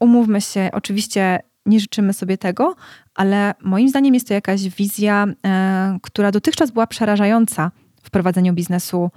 Umówmy 0.00 0.40
się, 0.40 0.70
oczywiście 0.72 1.40
nie 1.66 1.80
życzymy 1.80 2.12
sobie 2.12 2.38
tego, 2.38 2.74
ale 3.14 3.54
moim 3.62 3.88
zdaniem 3.88 4.14
jest 4.14 4.28
to 4.28 4.34
jakaś 4.34 4.68
wizja, 4.68 5.26
e, 5.46 5.98
która 6.02 6.32
dotychczas 6.32 6.70
była 6.70 6.86
przerażająca 6.86 7.70
w 8.02 8.10
prowadzeniu 8.10 8.52
biznesu 8.52 9.10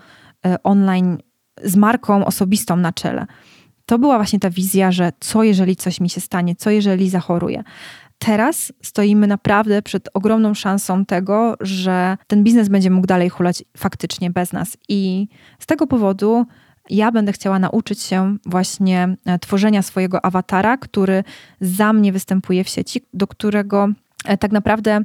e, 0.45 0.63
online 0.63 1.17
z 1.63 1.75
marką 1.75 2.25
osobistą 2.25 2.75
na 2.75 2.93
czele. 2.93 3.25
To 3.85 3.99
była 3.99 4.15
właśnie 4.15 4.39
ta 4.39 4.49
wizja, 4.49 4.91
że 4.91 5.11
co 5.19 5.43
jeżeli 5.43 5.75
coś 5.75 5.99
mi 5.99 6.09
się 6.09 6.21
stanie, 6.21 6.55
co 6.55 6.69
jeżeli 6.69 7.09
zachoruję. 7.09 7.63
Teraz 8.19 8.73
stoimy 8.81 9.27
naprawdę 9.27 9.81
przed 9.81 10.09
ogromną 10.13 10.53
szansą 10.53 11.05
tego, 11.05 11.55
że 11.59 12.17
ten 12.27 12.43
biznes 12.43 12.69
będzie 12.69 12.89
mógł 12.89 13.07
dalej 13.07 13.29
hulać 13.29 13.63
faktycznie 13.77 14.29
bez 14.29 14.53
nas. 14.53 14.77
I 14.89 15.27
z 15.59 15.65
tego 15.65 15.87
powodu 15.87 16.45
ja 16.89 17.11
będę 17.11 17.31
chciała 17.31 17.59
nauczyć 17.59 18.01
się 18.01 18.37
właśnie 18.45 19.15
e, 19.25 19.39
tworzenia 19.39 19.81
swojego 19.81 20.25
awatara, 20.25 20.77
który 20.77 21.23
za 21.61 21.93
mnie 21.93 22.11
występuje 22.11 22.63
w 22.63 22.69
sieci, 22.69 23.01
do 23.13 23.27
którego 23.27 23.87
e, 24.25 24.37
tak 24.37 24.51
naprawdę 24.51 25.01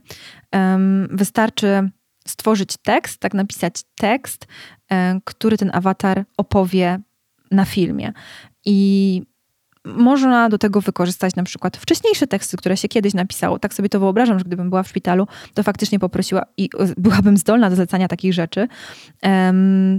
um, 0.52 1.08
wystarczy 1.10 1.90
stworzyć 2.26 2.76
tekst, 2.76 3.20
tak 3.20 3.34
napisać 3.34 3.74
tekst, 3.96 4.46
um, 4.90 5.20
który 5.24 5.58
ten 5.58 5.70
awatar 5.74 6.24
opowie 6.36 6.98
na 7.50 7.64
filmie. 7.64 8.12
I 8.64 9.22
można 9.84 10.48
do 10.48 10.58
tego 10.58 10.80
wykorzystać 10.80 11.36
na 11.36 11.42
przykład 11.42 11.76
wcześniejsze 11.76 12.26
teksty, 12.26 12.56
które 12.56 12.76
się 12.76 12.88
kiedyś 12.88 13.14
napisało. 13.14 13.58
Tak 13.58 13.74
sobie 13.74 13.88
to 13.88 14.00
wyobrażam, 14.00 14.38
że 14.38 14.44
gdybym 14.44 14.70
była 14.70 14.82
w 14.82 14.88
szpitalu, 14.88 15.26
to 15.54 15.62
faktycznie 15.62 15.98
poprosiła 15.98 16.42
i 16.56 16.70
byłabym 16.96 17.36
zdolna 17.36 17.70
do 17.70 17.76
zlecania 17.76 18.08
takich 18.08 18.34
rzeczy, 18.34 18.68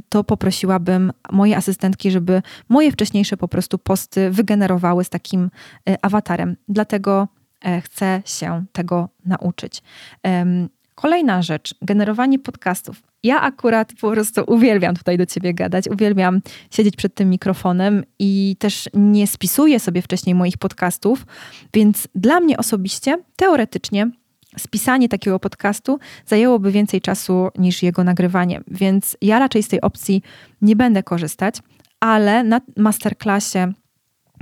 to 0.10 0.24
poprosiłabym 0.24 1.12
moje 1.32 1.58
asystentki, 1.58 2.12
żeby 2.12 2.42
moje 2.70 2.92
wcześniejsze 2.92 3.38
po 3.38 3.48
prostu 3.48 3.78
posty 3.78 4.32
wygenerowały 4.32 5.04
z 5.04 5.10
takim 5.10 5.50
e, 5.90 6.06
awatarem. 6.06 6.56
Dlatego 6.68 7.28
e, 7.66 7.82
chcę 7.82 8.22
się 8.26 8.66
tego 8.72 9.10
nauczyć. 9.26 9.82
Kolejna 10.96 11.42
rzecz, 11.42 11.76
generowanie 11.82 12.40
podcastów. 12.40 13.13
Ja 13.24 13.42
akurat 13.42 13.94
po 14.02 14.12
prostu 14.12 14.44
uwielbiam 14.48 14.96
tutaj 14.96 15.18
do 15.18 15.26
ciebie 15.26 15.54
gadać, 15.54 15.88
uwielbiam 15.88 16.42
siedzieć 16.72 16.96
przed 16.96 17.16
tym 17.16 17.30
mikrofonem 17.30 18.04
i 18.20 18.56
też 18.60 18.90
nie 18.94 19.28
spisuję 19.28 19.80
sobie 19.80 20.02
wcześniej 20.02 20.36
moich 20.36 20.58
podcastów, 20.58 21.26
więc 21.74 22.08
dla 22.16 22.40
mnie 22.40 22.58
osobiście, 22.58 23.18
teoretycznie, 23.36 24.12
spisanie 24.58 25.10
takiego 25.10 25.40
podcastu 25.40 26.00
zajęłoby 26.26 26.72
więcej 26.72 27.02
czasu 27.02 27.50
niż 27.58 27.84
jego 27.84 28.04
nagrywanie, 28.04 28.62
więc 28.68 29.18
ja 29.22 29.40
raczej 29.40 29.64
z 29.64 29.68
tej 29.68 29.82
opcji 29.82 30.22
nie 30.62 30.76
będę 30.76 31.04
korzystać, 31.04 31.56
ale 32.00 32.44
na 32.44 32.62
masterclassie 32.78 33.74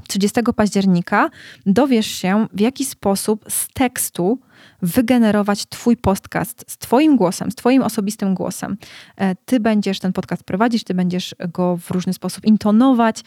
30 0.08 0.42
października 0.56 1.30
dowiesz 1.66 2.08
się, 2.08 2.48
w 2.54 2.60
jaki 2.60 2.86
sposób 2.86 3.46
z 3.50 3.68
tekstu 3.74 4.40
wygenerować 4.82 5.66
Twój 5.66 5.98
podcast 5.98 6.66
z 6.68 6.78
Twoim 6.78 7.18
głosem, 7.18 7.52
z 7.52 7.56
Twoim 7.56 7.84
osobistym 7.84 8.34
głosem. 8.34 8.78
E, 9.18 9.36
ty 9.36 9.60
będziesz 9.60 10.00
ten 10.00 10.14
podcast 10.14 10.44
prowadzić, 10.44 10.84
Ty 10.84 10.94
będziesz 10.94 11.36
go 11.54 11.78
w 11.78 11.92
różny 11.92 12.14
sposób 12.14 12.46
intonować. 12.46 13.22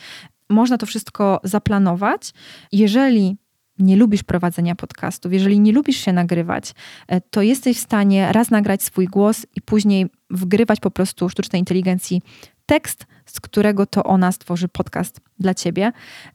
Można 0.49 0.79
to 0.79 0.87
wszystko 0.87 1.41
zaplanować. 1.45 2.33
Jeżeli 2.73 3.37
nie 3.79 3.97
lubisz 3.97 4.23
prowadzenia 4.23 4.75
podcastów, 4.75 5.33
jeżeli 5.33 5.61
nie 5.61 5.73
lubisz 5.73 5.97
się 5.97 6.13
nagrywać, 6.13 6.75
e, 7.09 7.21
to 7.21 7.43
jesteś 7.43 7.77
w 7.77 7.81
stanie 7.81 8.33
raz 8.33 8.51
nagrać 8.51 8.83
swój 8.83 9.07
głos 9.07 9.47
i 9.57 9.61
później 9.61 10.07
wgrywać 10.31 10.81
po 10.81 10.91
prostu 10.91 11.29
sztucznej 11.29 11.61
inteligencji 11.61 12.23
tekst, 12.67 13.07
z 13.27 13.41
którego 13.41 13.87
to 13.87 14.05
ona 14.05 14.33
stworzy 14.33 14.69
podcast 14.69 15.21
dla 15.39 15.55
ciebie. 15.55 15.93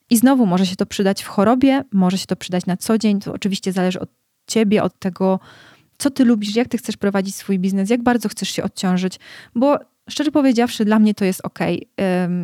I 0.10 0.18
znowu 0.18 0.46
może 0.46 0.66
się 0.66 0.76
to 0.76 0.86
przydać 0.86 1.24
w 1.24 1.28
chorobie, 1.28 1.84
może 1.92 2.18
się 2.18 2.26
to 2.26 2.36
przydać 2.36 2.66
na 2.66 2.78
co 2.78 2.98
dzień. 2.98 3.20
To 3.20 3.34
oczywiście 3.34 3.72
zależy 3.72 4.00
od 4.00 4.10
ciebie, 4.48 4.84
od 4.84 5.00
tego, 5.00 5.40
co 5.98 6.10
ty 6.10 6.26
lubisz, 6.26 6.56
jak 6.56 6.68
ty 6.68 6.78
chcesz 6.78 6.98
prowadzić 6.98 7.36
swój 7.36 7.60
biznes, 7.60 7.90
jak 7.90 8.04
bardzo 8.04 8.30
chcesz 8.30 8.50
się 8.50 8.64
odciążyć, 8.64 9.20
bo 9.56 9.80
szczerze 10.10 10.32
powiedziawszy, 10.32 10.86
dla 10.86 11.00
mnie 11.00 11.14
to 11.14 11.26
jest 11.26 11.42
ok. 11.46 11.60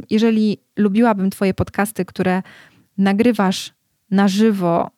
Jeżeli 0.10 0.58
lubiłabym 0.78 1.30
Twoje 1.30 1.54
podcasty, 1.54 2.06
które 2.06 2.44
nagrywasz 2.98 3.74
na 4.12 4.28
żywo, 4.28 4.92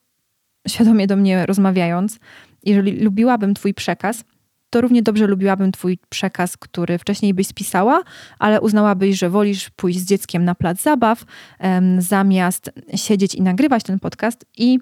świadomie 0.67 1.07
do 1.07 1.15
mnie 1.15 1.45
rozmawiając, 1.45 2.19
jeżeli 2.63 2.99
lubiłabym 2.99 3.53
Twój 3.53 3.73
przekaz, 3.73 4.23
to 4.69 4.81
równie 4.81 5.03
dobrze 5.03 5.27
lubiłabym 5.27 5.71
Twój 5.71 5.99
przekaz, 6.09 6.57
który 6.57 6.97
wcześniej 6.97 7.33
byś 7.33 7.47
spisała, 7.47 8.03
ale 8.39 8.61
uznałabyś, 8.61 9.17
że 9.17 9.29
wolisz 9.29 9.69
pójść 9.69 9.99
z 9.99 10.05
dzieckiem 10.05 10.45
na 10.45 10.55
plac 10.55 10.81
zabaw, 10.81 11.25
um, 11.59 12.01
zamiast 12.01 12.71
siedzieć 12.95 13.35
i 13.35 13.41
nagrywać 13.41 13.83
ten 13.83 13.99
podcast 13.99 14.45
i 14.57 14.79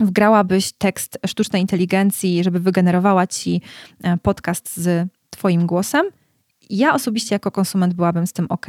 wgrałabyś 0.00 0.72
tekst 0.72 1.18
sztucznej 1.26 1.62
inteligencji, 1.62 2.44
żeby 2.44 2.60
wygenerowała 2.60 3.26
ci 3.26 3.60
e, 4.02 4.16
podcast 4.16 4.76
z 4.76 5.08
Twoim 5.30 5.66
głosem 5.66 6.06
ja 6.70 6.94
osobiście 6.94 7.34
jako 7.34 7.50
konsument 7.50 7.94
byłabym 7.94 8.26
z 8.26 8.32
tym 8.32 8.46
ok. 8.48 8.66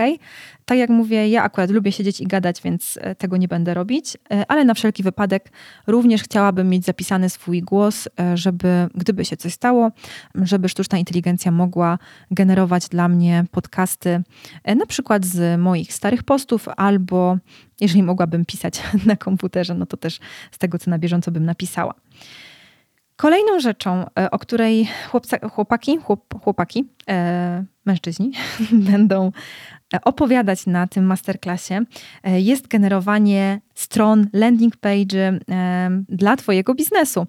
Tak 0.65 0.77
jak 0.77 0.89
mówię, 0.89 1.29
ja 1.29 1.43
akurat 1.43 1.69
lubię 1.69 1.91
siedzieć 1.91 2.21
i 2.21 2.27
gadać, 2.27 2.61
więc 2.61 2.99
e, 3.01 3.15
tego 3.15 3.37
nie 3.37 3.47
będę 3.47 3.73
robić, 3.73 4.17
e, 4.31 4.45
ale 4.47 4.65
na 4.65 4.73
wszelki 4.73 5.03
wypadek 5.03 5.51
również 5.87 6.23
chciałabym 6.23 6.69
mieć 6.69 6.85
zapisany 6.85 7.29
swój 7.29 7.61
głos, 7.61 8.09
e, 8.19 8.37
żeby 8.37 8.87
gdyby 8.95 9.25
się 9.25 9.37
coś 9.37 9.53
stało, 9.53 9.91
żeby 10.35 10.69
sztuczna 10.69 10.97
inteligencja 10.97 11.51
mogła 11.51 11.99
generować 12.31 12.89
dla 12.89 13.07
mnie 13.07 13.45
podcasty, 13.51 14.23
na 14.75 14.85
przykład 14.85 15.25
z 15.25 15.59
moich 15.59 15.93
starych 15.93 16.23
postów, 16.23 16.67
albo 16.77 17.37
jeżeli 17.81 18.03
mogłabym 18.03 18.45
pisać 18.45 18.81
na 19.05 19.15
komputerze, 19.15 19.73
no 19.73 19.85
to 19.85 19.97
też 19.97 20.19
z 20.51 20.57
tego, 20.57 20.79
co 20.79 20.91
na 20.91 20.99
bieżąco 20.99 21.31
bym 21.31 21.45
napisała. 21.45 21.93
Kolejną 23.23 23.59
rzeczą, 23.59 24.05
e, 24.19 24.31
o 24.31 24.39
której 24.39 24.87
chłopca, 25.09 25.49
chłopaki, 25.49 25.97
chłop, 25.97 26.43
chłopaki, 26.43 26.89
e, 27.09 27.65
mężczyźni 27.85 28.31
będą 28.91 29.31
e, 29.93 30.01
opowiadać 30.03 30.65
na 30.65 30.87
tym 30.87 31.05
masterclassie, 31.05 31.73
e, 32.23 32.41
jest 32.41 32.67
generowanie 32.67 33.61
stron, 33.75 34.27
landing 34.33 34.77
page 34.77 35.39
e, 35.51 35.89
dla 36.09 36.35
Twojego 36.35 36.75
biznesu. 36.75 37.25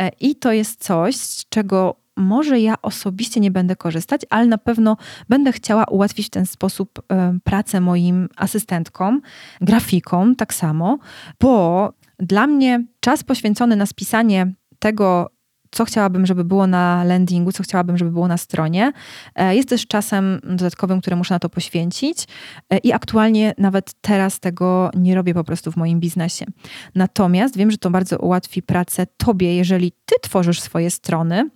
E, 0.00 0.10
I 0.20 0.36
to 0.36 0.52
jest 0.52 0.84
coś, 0.84 1.16
z 1.16 1.48
czego 1.48 1.96
może 2.16 2.60
ja 2.60 2.74
osobiście 2.82 3.40
nie 3.40 3.50
będę 3.50 3.76
korzystać, 3.76 4.20
ale 4.30 4.46
na 4.46 4.58
pewno 4.58 4.96
będę 5.28 5.52
chciała 5.52 5.84
ułatwić 5.84 6.26
w 6.26 6.30
ten 6.30 6.46
sposób 6.46 7.02
pracę 7.44 7.80
moim 7.80 8.28
asystentkom, 8.36 9.20
grafikom 9.60 10.36
tak 10.36 10.54
samo, 10.54 10.98
bo 11.40 11.92
dla 12.18 12.46
mnie 12.46 12.84
czas 13.00 13.24
poświęcony 13.24 13.76
na 13.76 13.86
spisanie 13.86 14.52
tego, 14.78 15.35
co 15.76 15.84
chciałabym, 15.84 16.26
żeby 16.26 16.44
było 16.44 16.66
na 16.66 17.04
landingu, 17.04 17.52
co 17.52 17.62
chciałabym, 17.62 17.98
żeby 17.98 18.10
było 18.10 18.28
na 18.28 18.36
stronie. 18.36 18.92
E, 19.34 19.56
jest 19.56 19.68
też 19.68 19.86
czasem 19.86 20.40
dodatkowym, 20.42 21.00
które 21.00 21.16
muszę 21.16 21.34
na 21.34 21.38
to 21.38 21.48
poświęcić 21.48 22.28
e, 22.70 22.78
i 22.78 22.92
aktualnie 22.92 23.54
nawet 23.58 23.92
teraz 24.00 24.40
tego 24.40 24.90
nie 24.94 25.14
robię 25.14 25.34
po 25.34 25.44
prostu 25.44 25.72
w 25.72 25.76
moim 25.76 26.00
biznesie. 26.00 26.46
Natomiast 26.94 27.56
wiem, 27.56 27.70
że 27.70 27.78
to 27.78 27.90
bardzo 27.90 28.18
ułatwi 28.18 28.62
pracę 28.62 29.06
tobie, 29.16 29.56
jeżeli 29.56 29.92
ty 29.92 30.14
tworzysz 30.22 30.60
swoje 30.60 30.90
strony, 30.90 31.50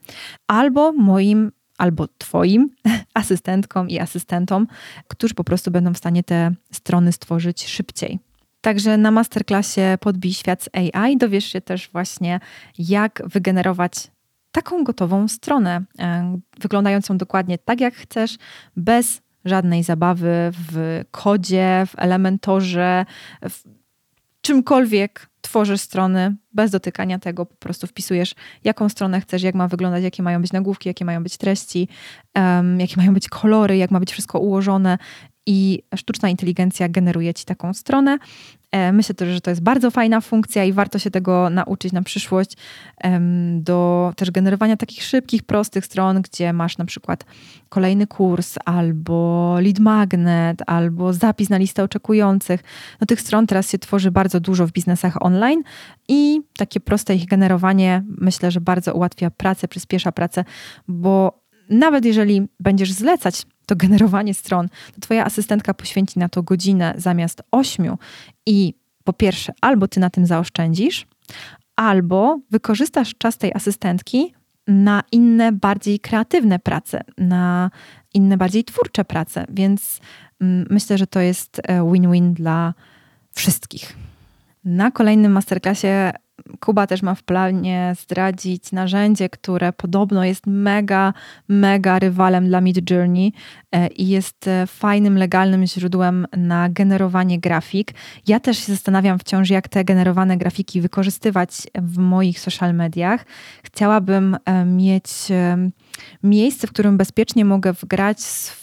albo 0.47 0.93
moim 0.93 1.53
albo 1.79 2.09
Twoim 2.19 2.71
asystentkom 3.15 3.89
i 3.89 3.99
asystentom, 3.99 4.67
którzy 5.09 5.35
po 5.35 5.45
prostu 5.45 5.71
będą 5.71 5.95
w 5.95 5.99
stanie 5.99 6.23
te 6.23 6.55
strony 6.73 7.13
stworzyć 7.13 7.67
szybciej. 7.67 8.19
Także 8.61 8.97
na 8.97 9.11
masterclassie 9.11 9.81
Podbij 10.01 10.33
świat 10.33 10.63
z 10.63 10.69
AI 10.73 11.17
dowiesz 11.17 11.45
się 11.45 11.61
też 11.61 11.89
właśnie, 11.93 12.41
jak 12.79 13.23
wygenerować 13.27 14.11
taką 14.53 14.85
gotową 14.85 15.29
stronę, 15.29 15.85
e, 15.99 16.39
wyglądającą 16.61 17.19
dokładnie 17.19 17.59
tak, 17.59 17.81
jak 17.81 17.95
chcesz, 17.95 18.39
bez 18.77 19.23
żadnej 19.45 19.83
zabawy 19.83 20.51
w 20.53 21.03
kodzie, 21.11 21.87
w 21.87 21.99
elementorze, 21.99 23.07
w 23.51 23.63
czymkolwiek 24.41 25.31
tworzysz 25.41 25.81
strony. 25.81 26.37
Bez 26.53 26.71
dotykania 26.71 27.19
tego, 27.19 27.47
po 27.47 27.57
prostu 27.57 27.87
wpisujesz, 27.87 28.35
jaką 28.65 28.89
stronę 28.89 29.21
chcesz, 29.21 29.43
jak 29.43 29.55
ma 29.55 29.69
wyglądać, 29.69 30.03
jakie 30.03 30.23
mają 30.23 30.41
być 30.41 30.53
nagłówki, 30.53 30.89
jakie 30.89 31.05
mają 31.05 31.23
być 31.23 31.37
treści, 31.37 31.89
um, 32.35 32.81
jakie 32.81 32.97
mają 32.97 33.15
być 33.15 33.29
kolory, 33.29 33.77
jak 33.77 33.91
ma 33.91 34.01
być 34.01 34.13
wszystko 34.13 34.39
ułożone 34.39 34.99
i 35.51 35.83
sztuczna 35.97 36.29
inteligencja 36.29 36.89
generuje 36.89 37.35
ci 37.35 37.45
taką 37.45 37.75
stronę. 37.75 38.19
E, 38.73 38.93
myślę 38.93 39.15
też, 39.15 39.29
że 39.29 39.41
to 39.41 39.51
jest 39.51 39.63
bardzo 39.63 39.91
fajna 39.91 40.21
funkcja 40.21 40.65
i 40.65 40.73
warto 40.73 40.99
się 40.99 41.11
tego 41.11 41.51
nauczyć 41.51 41.93
na 41.93 42.03
przyszłość 42.03 42.57
do 43.55 44.13
też 44.17 44.31
generowania 44.31 44.77
takich 44.77 45.03
szybkich, 45.03 45.43
prostych 45.43 45.87
stron, 45.87 46.23
gdzie 46.23 46.53
masz 46.53 46.79
na 46.79 46.85
przykład 46.85 47.25
kolejny 47.69 48.07
kurs 48.07 48.55
albo 48.65 49.57
lead 49.61 49.79
magnet, 49.79 50.63
albo 50.67 51.13
zapis 51.13 51.51
na 51.51 51.57
listę 51.57 51.83
oczekujących. 51.83 52.61
No 53.01 53.07
tych 53.07 53.21
stron 53.21 53.47
teraz 53.47 53.71
się 53.71 53.79
tworzy 53.79 54.11
bardzo 54.11 54.41
dużo 54.41 54.67
w 54.67 54.73
biznesach 54.73 55.23
online 55.23 55.63
i 56.09 56.41
takie 56.59 56.81
proste 56.81 57.15
ich 57.15 57.27
generowanie 57.27 58.05
myślę, 58.19 58.51
że 58.51 58.61
bardzo 58.61 58.95
ułatwia 58.95 59.31
pracę, 59.31 59.69
przyspiesza 59.69 60.13
pracę, 60.13 60.45
bo 60.89 61.41
nawet 61.71 62.05
jeżeli 62.05 62.49
będziesz 62.61 62.93
zlecać 62.93 63.47
to 63.71 63.77
generowanie 63.77 64.35
stron, 64.35 64.69
to 64.69 65.01
Twoja 65.01 65.25
asystentka 65.25 65.75
poświęci 65.75 66.19
na 66.19 66.29
to 66.29 66.43
godzinę 66.43 66.95
zamiast 66.97 67.43
ośmiu 67.51 67.99
i 68.47 68.75
po 69.05 69.13
pierwsze, 69.13 69.53
albo 69.61 69.89
Ty 69.89 70.01
na 70.01 70.11
tym 70.11 70.27
zaoszczędzisz, 70.27 71.07
albo 71.77 72.41
wykorzystasz 72.51 73.15
czas 73.19 73.39
tej 73.39 73.53
asystentki 73.55 74.35
na 74.67 75.03
inne, 75.13 75.53
bardziej 75.53 76.01
kreatywne 76.01 76.59
prace, 76.59 77.05
na 77.19 77.71
inne, 78.15 78.37
bardziej 78.37 78.65
twórcze 78.65 79.05
prace, 79.05 79.47
więc 79.49 80.01
mm, 80.41 80.67
myślę, 80.71 80.99
że 80.99 81.07
to 81.07 81.21
jest 81.21 81.61
e, 81.65 81.93
win-win 81.93 82.33
dla 82.33 82.75
wszystkich. 83.33 83.97
Na 84.65 84.91
kolejnym 84.91 85.33
masterclassie 85.33 86.13
Kuba 86.61 86.87
też 86.87 87.03
ma 87.03 87.15
w 87.15 87.23
planie 87.23 87.95
zdradzić 88.01 88.73
narzędzie, 88.73 89.29
które 89.29 89.73
podobno 89.73 90.25
jest 90.25 90.47
mega, 90.47 91.13
mega 91.49 91.99
rywalem 91.99 92.47
dla 92.47 92.61
Mid 92.61 92.91
Journey 92.91 93.33
e, 93.73 93.89
i 93.89 94.09
jest 94.09 94.49
e, 94.49 94.67
fajnym, 94.67 95.19
legalnym 95.19 95.67
źródłem 95.67 96.27
na 96.37 96.69
generowanie 96.69 97.41
grafik. 97.41 97.95
Ja 98.27 98.41
też 98.41 98.59
się 98.59 98.73
zastanawiam 98.73 99.19
wciąż, 99.19 99.51
jak 99.51 99.69
te 99.69 99.85
generowane 99.85 100.37
grafiki 100.37 100.81
wykorzystywać 100.81 101.51
w 101.75 101.99
moich 101.99 102.41
social 102.41 102.75
mediach. 102.75 103.27
Chciałabym 103.63 104.37
e, 104.45 104.65
mieć 104.65 105.11
miejsce, 106.23 106.67
w 106.67 106.71
którym 106.71 106.97
bezpiecznie 106.97 107.45
mogę 107.45 107.73
wgrać 107.73 108.19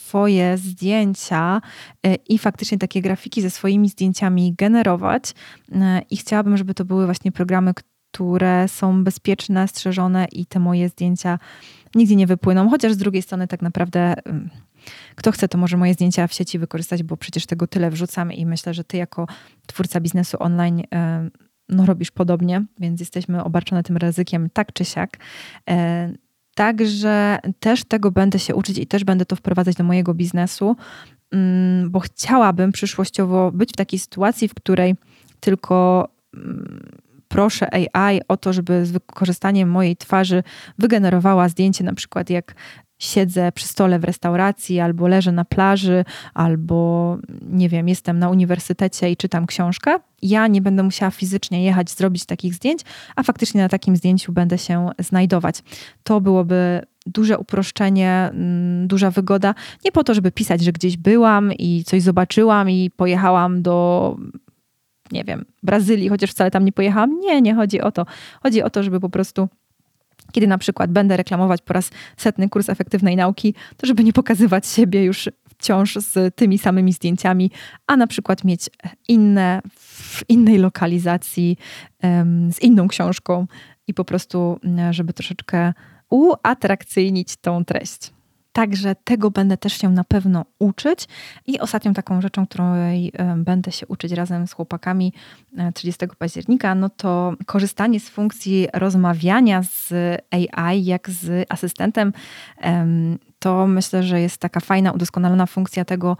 swoje 0.08 0.58
zdjęcia 0.58 1.62
e, 2.04 2.16
i 2.16 2.38
faktycznie 2.38 2.78
takie 2.78 3.02
grafiki 3.02 3.42
ze 3.42 3.50
swoimi 3.50 3.90
zdjęciami 3.90 4.54
generować. 4.58 5.34
E, 5.72 6.02
I 6.10 6.18
chciałabym, 6.18 6.58
żeby 6.58 6.74
to 6.74 6.86
były 6.86 7.06
właśnie 7.06 7.32
programy, 7.32 7.74
które 8.12 8.68
są 8.68 9.04
bezpieczne, 9.04 9.68
strzeżone 9.68 10.28
i 10.32 10.46
te 10.46 10.60
moje 10.60 10.90
zdjęcia 10.90 11.40
nigdzie 11.96 12.16
nie 12.16 12.28
wypłyną. 12.28 12.70
Chociaż 12.70 12.94
z 12.94 12.98
drugiej 12.98 13.22
strony, 13.22 13.48
tak 13.48 13.62
naprawdę, 13.62 14.14
kto 15.16 15.32
chce, 15.32 15.48
to 15.48 15.58
może 15.58 15.78
moje 15.78 15.94
zdjęcia 15.94 16.28
w 16.28 16.34
sieci 16.34 16.60
wykorzystać, 16.60 17.04
bo 17.04 17.18
przecież 17.18 17.46
tego 17.46 17.68
tyle 17.68 17.90
wrzucam 17.90 18.32
i 18.32 18.46
myślę, 18.46 18.74
że 18.74 18.84
ty 18.84 18.98
jako 18.98 19.28
twórca 19.68 20.00
biznesu 20.00 20.38
online 20.40 20.84
e, 20.94 21.30
no, 21.70 21.86
robisz 21.86 22.12
podobnie, 22.12 22.66
więc 22.80 23.00
jesteśmy 23.00 23.44
obarczone 23.44 23.84
tym 23.84 23.98
ryzykiem 23.98 24.50
tak 24.54 24.74
czy 24.74 24.86
siak. 24.86 25.18
Także 26.58 27.40
też 27.60 27.84
tego 27.84 28.12
będę 28.12 28.40
się 28.40 28.56
uczyć 28.56 28.78
i 28.78 28.88
też 28.88 29.04
będę 29.04 29.26
to 29.26 29.36
wprowadzać 29.36 29.76
do 29.76 29.84
mojego 29.84 30.14
biznesu, 30.14 30.76
mm, 31.32 31.90
bo 31.90 32.00
chciałabym 32.00 32.72
przyszłościowo 32.72 33.52
być 33.52 33.70
w 33.70 33.76
takiej 33.76 34.00
sytuacji, 34.00 34.48
w 34.48 34.54
której 34.54 34.96
tylko 35.40 36.08
mm, 36.34 36.90
proszę 37.28 37.68
AI 37.94 38.22
o 38.28 38.38
to, 38.38 38.54
żeby 38.54 38.86
z 38.86 38.92
wykorzystaniem 38.92 39.70
mojej 39.70 39.98
twarzy 39.98 40.44
wygenerowała 40.78 41.50
zdjęcie, 41.50 41.84
na 41.84 41.94
przykład 41.94 42.30
jak 42.30 42.56
siedzę 43.00 43.52
przy 43.52 43.68
stole 43.68 44.00
w 44.00 44.04
restauracji, 44.04 44.80
albo 44.80 45.08
leżę 45.08 45.32
na 45.32 45.46
plaży, 45.46 46.06
albo 46.34 47.18
nie 47.42 47.70
wiem, 47.70 47.88
jestem 47.88 48.20
na 48.20 48.30
uniwersytecie 48.30 49.12
i 49.12 49.18
czytam 49.18 49.46
książkę, 49.48 50.00
ja 50.22 50.48
nie 50.48 50.62
będę 50.62 50.84
musiała 50.84 51.12
fizycznie 51.12 51.64
jechać, 51.64 51.92
zrobić 51.92 52.26
takich 52.26 52.54
zdjęć, 52.54 52.82
a 53.16 53.24
faktycznie 53.24 53.62
na 53.62 53.70
takim 53.70 53.96
zdjęciu 53.96 54.34
będę 54.34 54.58
się 54.58 54.90
znajdować. 55.00 55.64
To 56.04 56.22
byłoby 56.22 56.82
duże 57.06 57.38
uproszczenie, 57.38 58.30
mm, 58.32 58.88
duża 58.88 59.12
wygoda. 59.12 59.56
Nie 59.86 59.92
po 59.92 60.04
to, 60.04 60.14
żeby 60.14 60.32
pisać, 60.32 60.62
że 60.62 60.72
gdzieś 60.72 60.98
byłam 60.98 61.54
i 61.54 61.84
coś 61.84 62.02
zobaczyłam 62.02 62.70
i 62.70 62.92
pojechałam 62.96 63.62
do 63.62 64.18
nie 65.12 65.24
wiem, 65.24 65.46
Brazylii, 65.64 66.10
chociaż 66.10 66.32
wcale 66.32 66.52
tam 66.52 66.66
nie 66.66 66.72
pojechałam. 66.72 67.20
Nie, 67.20 67.42
nie 67.42 67.56
chodzi 67.56 67.82
o 67.82 67.92
to. 67.92 68.06
Chodzi 68.44 68.64
o 68.64 68.70
to, 68.70 68.84
żeby 68.84 69.00
po 69.00 69.10
prostu 69.10 69.50
kiedy 70.32 70.48
na 70.48 70.58
przykład 70.58 70.92
będę 70.92 71.18
reklamować 71.18 71.62
po 71.62 71.74
raz 71.74 71.92
setny 72.18 72.50
kurs 72.50 72.70
efektywnej 72.70 73.16
nauki, 73.16 73.54
to 73.78 73.88
żeby 73.88 74.04
nie 74.04 74.14
pokazywać 74.14 74.68
siebie 74.68 75.04
już 75.04 75.30
wciąż 75.50 75.96
z 75.96 76.36
tymi 76.36 76.58
samymi 76.58 76.94
zdjęciami, 76.94 77.52
a 77.88 77.98
na 77.98 78.08
przykład 78.08 78.44
mieć 78.44 78.70
inne 79.08 79.62
w 79.80 80.24
innej 80.30 80.58
lokalizacji, 80.58 81.58
z 82.52 82.62
inną 82.62 82.88
książką 82.88 83.48
i 83.88 83.94
po 83.94 84.06
prostu, 84.06 84.60
żeby 84.92 85.14
troszeczkę 85.14 85.74
uatrakcyjnić 86.10 87.36
tą 87.36 87.66
treść. 87.66 88.17
Także 88.58 88.96
tego 88.96 89.32
będę 89.32 89.58
też 89.58 89.74
się 89.74 89.90
na 89.90 90.04
pewno 90.04 90.46
uczyć. 90.60 91.08
I 91.48 91.60
ostatnią 91.60 91.94
taką 91.94 92.22
rzeczą, 92.22 92.48
której 92.48 93.14
będę 93.38 93.72
się 93.72 93.88
uczyć 93.88 94.12
razem 94.12 94.48
z 94.48 94.54
chłopakami 94.54 95.14
30 95.74 96.06
e, 96.06 96.08
października, 96.08 96.76
no 96.76 96.90
to 96.90 97.34
korzystanie 97.46 98.00
z 98.00 98.10
funkcji 98.10 98.68
rozmawiania 98.74 99.64
z 99.64 99.94
AI, 100.32 100.86
jak 100.86 101.10
z 101.10 101.46
asystentem 101.50 102.14
to 103.40 103.68
myślę, 103.68 104.04
że 104.04 104.22
jest 104.22 104.38
taka 104.38 104.60
fajna, 104.60 104.92
udoskonalona 104.92 105.46
funkcja 105.46 105.86
tego, 105.86 106.18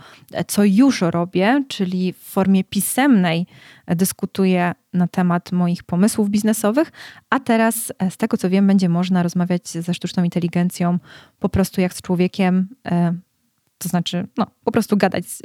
co 0.48 0.64
już 0.64 1.02
robię, 1.02 1.64
czyli 1.68 2.14
w 2.14 2.18
formie 2.18 2.64
pisemnej 2.64 3.48
dyskutuję 3.88 4.74
na 4.94 5.08
temat 5.08 5.52
moich 5.52 5.84
pomysłów 5.84 6.30
biznesowych, 6.30 6.92
a 7.30 7.40
teraz 7.40 7.94
e, 8.00 8.12
z 8.12 8.18
tego 8.18 8.38
co 8.38 8.50
wiem, 8.50 8.68
będzie 8.68 8.90
można 8.90 9.24
rozmawiać 9.24 9.68
ze 9.68 9.94
sztuczną 9.94 10.24
inteligencją 10.24 11.00
po 11.40 11.50
prostu 11.50 11.82
jak 11.82 11.94
z 11.94 12.02
człowiekiem, 12.02 12.68
e, 12.86 13.14
to 13.78 13.90
znaczy, 13.90 14.28
no, 14.38 14.48
po 14.64 14.72
prostu 14.72 14.98
gadać 14.98 15.26
z, 15.26 15.42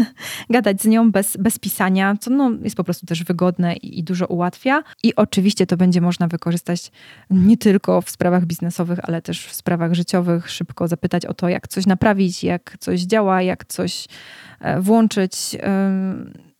gadać 0.50 0.82
z 0.82 0.86
nią 0.86 1.12
bez, 1.12 1.36
bez 1.36 1.58
pisania, 1.58 2.16
co 2.20 2.30
no, 2.30 2.50
jest 2.62 2.76
po 2.76 2.84
prostu 2.84 3.06
też 3.06 3.24
wygodne 3.24 3.76
i, 3.76 3.98
i, 3.98 4.04
dużo 4.04 4.26
ułatwia. 4.26 4.82
I 5.02 5.14
oczywiście 5.14 5.66
to 5.66 5.76
będzie 5.76 6.00
można 6.00 6.28
wykorzystać 6.28 6.92
nie 7.30 7.56
tylko 7.56 8.02
w 8.02 8.10
sprawach 8.10 8.46
biznesowych, 8.46 8.98
ale 9.02 9.22
też 9.22 9.46
w 9.46 9.54
sprawach 9.54 9.94
życiowych. 9.94 10.50
Szybko 10.50 10.88
zapytać 10.88 11.26
o 11.26 11.34
to, 11.34 11.48
jak 11.48 11.68
coś 11.68 11.86
naprawić, 11.86 12.44
jak 12.44 12.76
coś 12.80 13.00
działa, 13.00 13.42
jak 13.42 13.64
coś 13.64 14.06
e, 14.60 14.80
włączyć. 14.80 15.56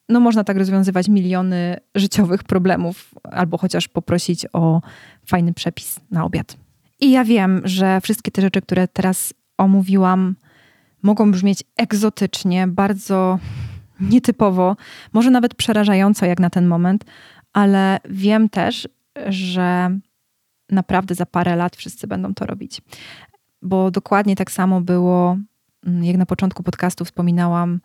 No, 0.08 0.20
można 0.20 0.44
tak 0.44 0.56
rozwiązywać 0.56 1.08
miliony 1.08 1.76
życiowych 1.94 2.44
problemów, 2.44 3.14
albo 3.22 3.58
chociaż 3.58 3.88
poprosić 3.88 4.46
o 4.52 4.80
fajny 5.26 5.52
przepis 5.52 6.00
na 6.10 6.24
obiad. 6.24 6.56
I 7.00 7.10
ja 7.10 7.24
wiem, 7.24 7.60
że 7.64 8.00
wszystkie 8.00 8.30
te 8.30 8.42
rzeczy, 8.42 8.62
które 8.62 8.88
teraz 8.88 9.34
omówiłam, 9.58 10.34
mogą 11.02 11.32
brzmieć 11.32 11.64
egzotycznie, 11.76 12.66
bardzo 12.66 13.38
nietypowo, 14.00 14.76
może 15.12 15.30
nawet 15.30 15.54
przerażająco 15.54 16.26
jak 16.26 16.40
na 16.40 16.50
ten 16.50 16.66
moment, 16.66 17.04
ale 17.52 17.98
wiem 18.04 18.48
też, 18.48 18.88
że 19.28 19.98
naprawdę 20.70 21.14
za 21.14 21.26
parę 21.26 21.56
lat 21.56 21.76
wszyscy 21.76 22.06
będą 22.06 22.34
to 22.34 22.46
robić. 22.46 22.82
Bo 23.62 23.90
dokładnie 23.90 24.36
tak 24.36 24.50
samo 24.50 24.80
było, 24.80 25.36
mm, 25.86 26.04
jak 26.04 26.16
na 26.16 26.26
początku 26.26 26.62
podcastu 26.62 27.04
wspominałam 27.04 27.80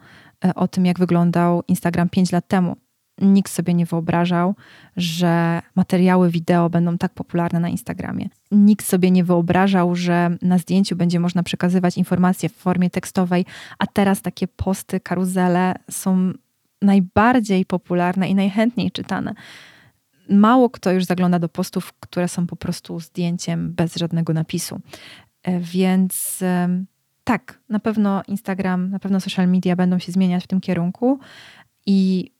e, 0.45 0.55
o 0.55 0.67
tym, 0.67 0.85
jak 0.85 0.99
wyglądał 0.99 1.63
Instagram 1.67 2.09
5 2.09 2.31
lat 2.31 2.47
temu 2.47 2.75
nikt 3.21 3.51
sobie 3.51 3.73
nie 3.73 3.85
wyobrażał, 3.85 4.55
że 4.97 5.61
materiały 5.75 6.29
wideo 6.29 6.69
będą 6.69 6.97
tak 6.97 7.13
popularne 7.13 7.59
na 7.59 7.69
Instagramie. 7.69 8.29
Nikt 8.51 8.85
sobie 8.85 9.11
nie 9.11 9.23
wyobrażał, 9.23 9.95
że 9.95 10.37
na 10.41 10.57
zdjęciu 10.57 10.95
będzie 10.95 11.19
można 11.19 11.43
przekazywać 11.43 11.97
informacje 11.97 12.49
w 12.49 12.55
formie 12.55 12.89
tekstowej, 12.89 13.45
a 13.79 13.87
teraz 13.87 14.21
takie 14.21 14.47
posty, 14.47 14.99
karuzele 14.99 15.75
są 15.91 16.33
najbardziej 16.81 17.65
popularne 17.65 18.29
i 18.29 18.35
najchętniej 18.35 18.91
czytane. 18.91 19.33
Mało 20.29 20.69
kto 20.69 20.91
już 20.91 21.05
zagląda 21.05 21.39
do 21.39 21.49
postów, 21.49 21.93
które 21.99 22.27
są 22.27 22.47
po 22.47 22.55
prostu 22.55 22.99
zdjęciem 22.99 23.73
bez 23.73 23.95
żadnego 23.95 24.33
napisu. 24.33 24.81
E, 25.43 25.59
więc 25.59 26.43
tak, 27.23 27.59
na 27.69 27.79
pewno 27.79 28.23
Instagram, 28.27 28.89
na 28.89 28.99
pewno 28.99 29.19
social 29.19 29.47
media 29.47 29.75
będą 29.75 29.99
się 29.99 30.11
zmieniać 30.11 30.43
w 30.43 30.47
tym 30.47 30.61
kierunku 30.61 31.19
i 31.85 32.31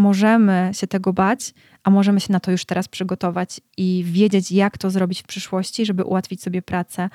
możemy 0.00 0.70
się 0.72 0.86
tego 0.86 1.12
bać, 1.12 1.54
a 1.84 1.90
możemy 1.90 2.20
się 2.20 2.32
na 2.32 2.40
to 2.40 2.50
już 2.50 2.64
teraz 2.64 2.88
przygotować 2.88 3.60
i 3.76 4.04
wiedzieć, 4.06 4.52
jak 4.52 4.78
to 4.78 4.90
zrobić 4.90 5.22
w 5.22 5.26
przyszłości, 5.26 5.86
żeby 5.86 6.04
ułatwić 6.04 6.42
sobie 6.42 6.62
pracę, 6.62 7.10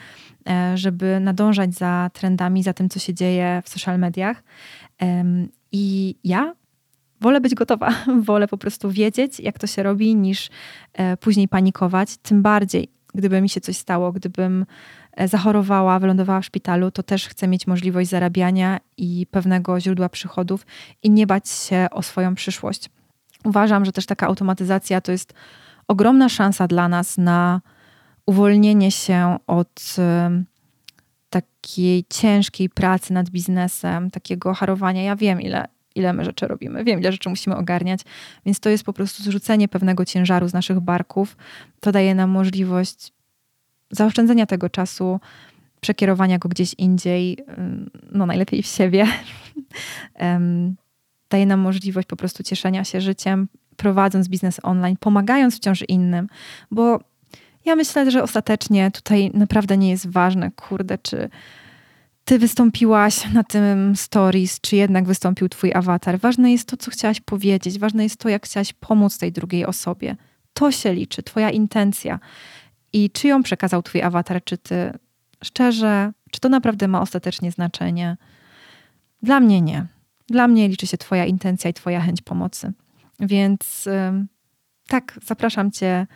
e, 0.50 0.78
żeby 0.78 1.20
nadążać 1.20 1.74
za 1.74 2.10
trendami, 2.14 2.64
za 2.64 2.74
tym, 2.74 2.90
co 2.90 3.00
się 3.00 3.14
dzieje 3.14 3.62
w 3.66 3.70
social 3.70 4.00
mediach. 4.00 4.44
I 5.72 6.16
ja 6.24 6.56
wolę 7.22 7.42
być 7.42 7.56
gotowa, 7.56 7.94
wolę 8.30 8.48
po 8.48 8.58
prostu 8.58 8.92
wiedzieć, 8.92 9.40
jak 9.40 9.60
to 9.60 9.68
się 9.68 9.84
robi, 9.84 10.16
niż 10.16 10.50
e, 10.94 11.18
później 11.18 11.48
panikować. 11.48 12.18
Tym 12.18 12.42
bardziej, 12.42 12.90
gdyby 13.14 13.42
mi 13.42 13.50
się 13.50 13.62
coś 13.62 13.78
stało, 13.78 14.12
gdybym 14.12 14.66
zachorowała, 15.26 16.00
wylądowała 16.00 16.42
w 16.42 16.46
szpitalu, 16.46 16.92
to 16.92 17.04
też 17.04 17.28
chcę 17.28 17.48
mieć 17.48 17.68
możliwość 17.68 18.10
zarabiania 18.10 18.80
i 18.98 19.28
pewnego 19.32 19.80
źródła 19.80 20.10
przychodów 20.10 20.66
i 21.04 21.10
nie 21.10 21.28
bać 21.28 21.50
się 21.50 21.88
o 21.92 22.02
swoją 22.02 22.36
przyszłość. 22.36 22.90
Uważam, 23.44 23.86
że 23.86 23.92
też 23.92 24.06
taka 24.06 24.28
automatyzacja 24.28 25.02
to 25.02 25.12
jest 25.12 25.34
ogromna 25.88 26.30
szansa 26.30 26.68
dla 26.68 26.88
nas 26.88 27.18
na 27.18 27.62
uwolnienie 28.26 28.92
się 28.92 29.38
od 29.48 29.96
takiej 31.30 32.06
ciężkiej 32.10 32.70
pracy 32.70 33.14
nad 33.14 33.30
biznesem, 33.30 34.12
takiego 34.12 34.54
harowania. 34.54 35.04
Ja 35.04 35.16
wiem, 35.16 35.42
ile, 35.42 35.68
ile 35.96 36.14
my 36.14 36.26
rzeczy 36.26 36.48
robimy, 36.48 36.84
wiem, 36.84 37.00
ile 37.00 37.12
rzeczy 37.12 37.30
musimy 37.30 37.56
ogarniać, 37.56 38.02
więc 38.46 38.60
to 38.60 38.70
jest 38.70 38.84
po 38.84 38.94
prostu 38.94 39.24
zrzucenie 39.24 39.68
pewnego 39.68 40.06
ciężaru 40.06 40.48
z 40.48 40.54
naszych 40.54 40.80
barków. 40.80 41.38
To 41.80 41.92
daje 41.92 42.16
nam 42.16 42.30
możliwość 42.30 43.14
zaoszczędzenia 43.92 44.46
tego 44.46 44.70
czasu, 44.70 45.20
przekierowania 45.82 46.40
go 46.40 46.50
gdzieś 46.50 46.74
indziej, 46.74 47.38
no 48.12 48.26
najlepiej 48.26 48.64
w 48.64 48.68
siebie. 48.68 49.08
daje 51.30 51.46
nam 51.46 51.60
możliwość 51.60 52.08
po 52.08 52.16
prostu 52.16 52.44
cieszenia 52.44 52.84
się 52.84 53.02
życiem, 53.02 53.48
prowadząc 53.78 54.28
biznes 54.28 54.60
online, 54.64 54.98
pomagając 55.00 55.56
wciąż 55.56 55.84
innym, 55.88 56.28
bo 56.72 57.00
ja 57.66 57.76
myślę, 57.76 58.12
że 58.12 58.24
ostatecznie 58.24 58.92
tutaj 58.92 59.32
naprawdę 59.34 59.78
nie 59.78 59.90
jest 59.90 60.12
ważne, 60.12 60.52
kurde, 60.52 60.98
czy 60.98 61.30
ty 62.26 62.40
wystąpiłaś 62.40 63.34
na 63.34 63.44
tym 63.44 63.96
stories, 63.96 64.62
czy 64.62 64.76
jednak 64.76 65.06
wystąpił 65.06 65.50
twój 65.50 65.74
awatar. 65.74 66.20
Ważne 66.20 66.52
jest 66.52 66.68
to, 66.68 66.78
co 66.78 66.92
chciałaś 66.92 67.22
powiedzieć, 67.22 67.80
ważne 67.80 68.04
jest 68.04 68.18
to, 68.18 68.30
jak 68.30 68.46
chciałaś 68.46 68.74
pomóc 68.74 69.18
tej 69.18 69.32
drugiej 69.32 69.66
osobie. 69.66 70.16
To 70.54 70.72
się 70.72 70.94
liczy, 70.94 71.24
twoja 71.24 71.50
intencja. 71.50 72.20
I 72.96 73.10
czy 73.10 73.28
ją 73.28 73.44
przekazał 73.44 73.84
twój 73.84 74.02
awatar, 74.02 74.44
czy 74.44 74.58
ty 74.58 74.92
szczerze, 75.44 76.12
czy 76.32 76.40
to 76.40 76.50
naprawdę 76.50 76.88
ma 76.88 77.02
ostatecznie 77.02 77.52
znaczenie? 77.52 78.18
Dla 79.22 79.40
mnie 79.40 79.62
nie. 79.62 79.86
Dla 80.28 80.48
mnie 80.48 80.68
liczy 80.68 80.88
się 80.88 80.98
Twoja 80.98 81.26
intencja 81.26 81.70
i 81.70 81.74
Twoja 81.74 82.02
chęć 82.02 82.22
pomocy. 82.22 82.74
Więc 83.20 83.90
tak, 84.88 85.20
zapraszam 85.26 85.72
Cię 85.72 86.08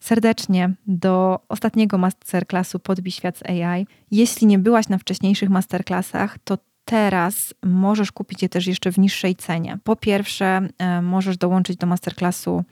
serdecznie 0.00 0.74
do 0.86 1.40
ostatniego 1.48 1.98
masterclassu 1.98 2.78
Podbij 2.78 3.12
świat 3.12 3.38
z 3.38 3.42
AI. 3.42 3.86
Jeśli 4.10 4.46
nie 4.46 4.58
byłaś 4.58 4.88
na 4.88 4.98
wcześniejszych 4.98 5.50
masterclassach, 5.50 6.38
to 6.38 6.58
teraz 6.86 7.54
możesz 7.62 8.12
kupić 8.12 8.42
je 8.42 8.48
też 8.48 8.66
jeszcze 8.66 8.92
w 8.92 8.98
niższej 8.98 9.36
cenie. 9.36 9.78
Po 9.84 9.96
pierwsze, 9.96 10.68
możesz 11.02 11.36
dołączyć 11.36 11.76
do 11.76 11.86
masterclassu 11.86 12.64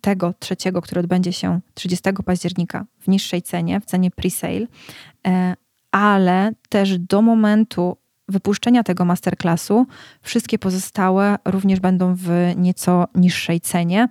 tego 0.00 0.34
trzeciego, 0.38 0.82
który 0.82 1.00
odbędzie 1.00 1.32
się 1.32 1.60
30 1.74 2.04
października 2.24 2.84
w 2.98 3.08
niższej 3.08 3.42
cenie, 3.42 3.80
w 3.80 3.84
cenie 3.84 4.10
pre-sale, 4.10 4.66
e, 5.26 5.54
ale 5.90 6.52
też 6.68 6.98
do 6.98 7.22
momentu 7.22 7.96
wypuszczenia 8.28 8.82
tego 8.82 9.04
masterclassu 9.04 9.86
wszystkie 10.22 10.58
pozostałe 10.58 11.36
również 11.44 11.80
będą 11.80 12.14
w 12.14 12.30
nieco 12.56 13.04
niższej 13.14 13.60
cenie. 13.60 14.08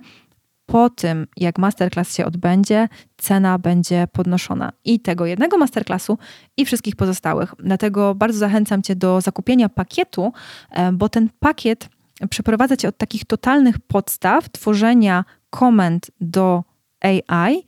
Po 0.70 0.90
tym, 0.90 1.26
jak 1.36 1.58
masterclass 1.58 2.14
się 2.14 2.24
odbędzie, 2.24 2.88
cena 3.16 3.58
będzie 3.58 4.06
podnoszona 4.12 4.72
i 4.84 5.00
tego 5.00 5.26
jednego 5.26 5.58
masterclassu, 5.58 6.18
i 6.56 6.64
wszystkich 6.64 6.96
pozostałych. 6.96 7.54
Dlatego 7.58 8.14
bardzo 8.14 8.38
zachęcam 8.38 8.82
Cię 8.82 8.96
do 8.96 9.20
zakupienia 9.20 9.68
pakietu, 9.68 10.32
e, 10.70 10.92
bo 10.92 11.08
ten 11.08 11.28
pakiet 11.38 11.88
przeprowadza 12.30 12.76
Cię 12.76 12.88
od 12.88 12.96
takich 12.96 13.24
totalnych 13.24 13.78
podstaw 13.78 14.48
tworzenia 14.48 15.24
komend 15.50 16.10
do 16.20 16.64
AI 17.00 17.64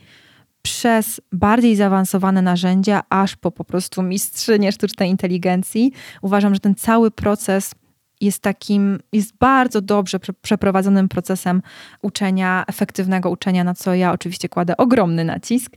przez 0.63 1.21
bardziej 1.33 1.77
zaawansowane 1.77 2.43
narzędzia, 2.43 3.03
aż 3.09 3.37
po 3.37 3.51
po 3.51 3.65
prostu 3.65 4.03
mistrzynię 4.03 4.73
sztucznej 4.73 5.11
inteligencji. 5.11 5.93
Uważam, 6.21 6.55
że 6.55 6.61
ten 6.61 6.75
cały 6.75 7.11
proces 7.11 7.75
jest 8.23 8.43
takim, 8.43 8.99
jest 9.13 9.37
bardzo 9.37 9.81
dobrze 9.81 10.19
przeprowadzonym 10.43 11.09
procesem 11.09 11.63
uczenia, 12.03 12.65
efektywnego 12.67 13.31
uczenia, 13.31 13.65
na 13.65 13.75
co 13.75 13.95
ja 13.95 14.13
oczywiście 14.13 14.49
kładę 14.49 14.77
ogromny 14.77 15.25
nacisk. 15.25 15.77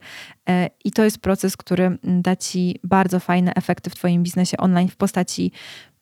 E, 0.49 0.69
I 0.86 0.91
to 0.91 1.03
jest 1.03 1.17
proces, 1.17 1.58
który 1.58 1.97
da 2.03 2.36
Ci 2.36 2.79
bardzo 2.84 3.19
fajne 3.19 3.53
efekty 3.53 3.89
w 3.89 3.95
Twoim 3.95 4.23
biznesie 4.23 4.58
online 4.58 4.88
w 4.88 4.95
postaci 4.95 5.51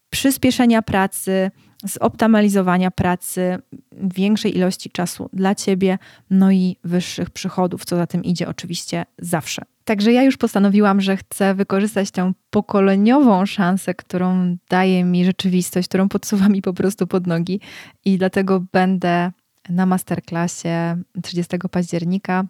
przyspieszenia 0.09 0.81
pracy, 0.81 1.51
zoptymalizowania 1.83 2.91
pracy, 2.91 3.57
większej 3.91 4.57
ilości 4.57 4.89
czasu 4.89 5.29
dla 5.33 5.55
ciebie, 5.55 5.97
no 6.29 6.51
i 6.51 6.77
wyższych 6.83 7.29
przychodów, 7.29 7.85
co 7.85 7.95
za 7.95 8.07
tym 8.07 8.23
idzie 8.23 8.47
oczywiście 8.47 9.05
zawsze. 9.19 9.61
Także 9.85 10.11
ja 10.13 10.23
już 10.23 10.37
postanowiłam, 10.37 11.01
że 11.01 11.17
chcę 11.17 11.55
wykorzystać 11.55 12.11
tę 12.11 12.33
pokoleniową 12.49 13.45
szansę, 13.45 13.93
którą 13.93 14.57
daje 14.69 15.03
mi 15.03 15.25
rzeczywistość, 15.25 15.87
którą 15.87 16.09
podsuwa 16.09 16.49
mi 16.49 16.61
po 16.61 16.73
prostu 16.73 17.07
pod 17.07 17.27
nogi 17.27 17.59
i 18.05 18.17
dlatego 18.17 18.63
będę 18.71 19.31
na 19.69 19.85
masterclassie 19.85 20.95
30 21.23 21.57
października 21.71 22.45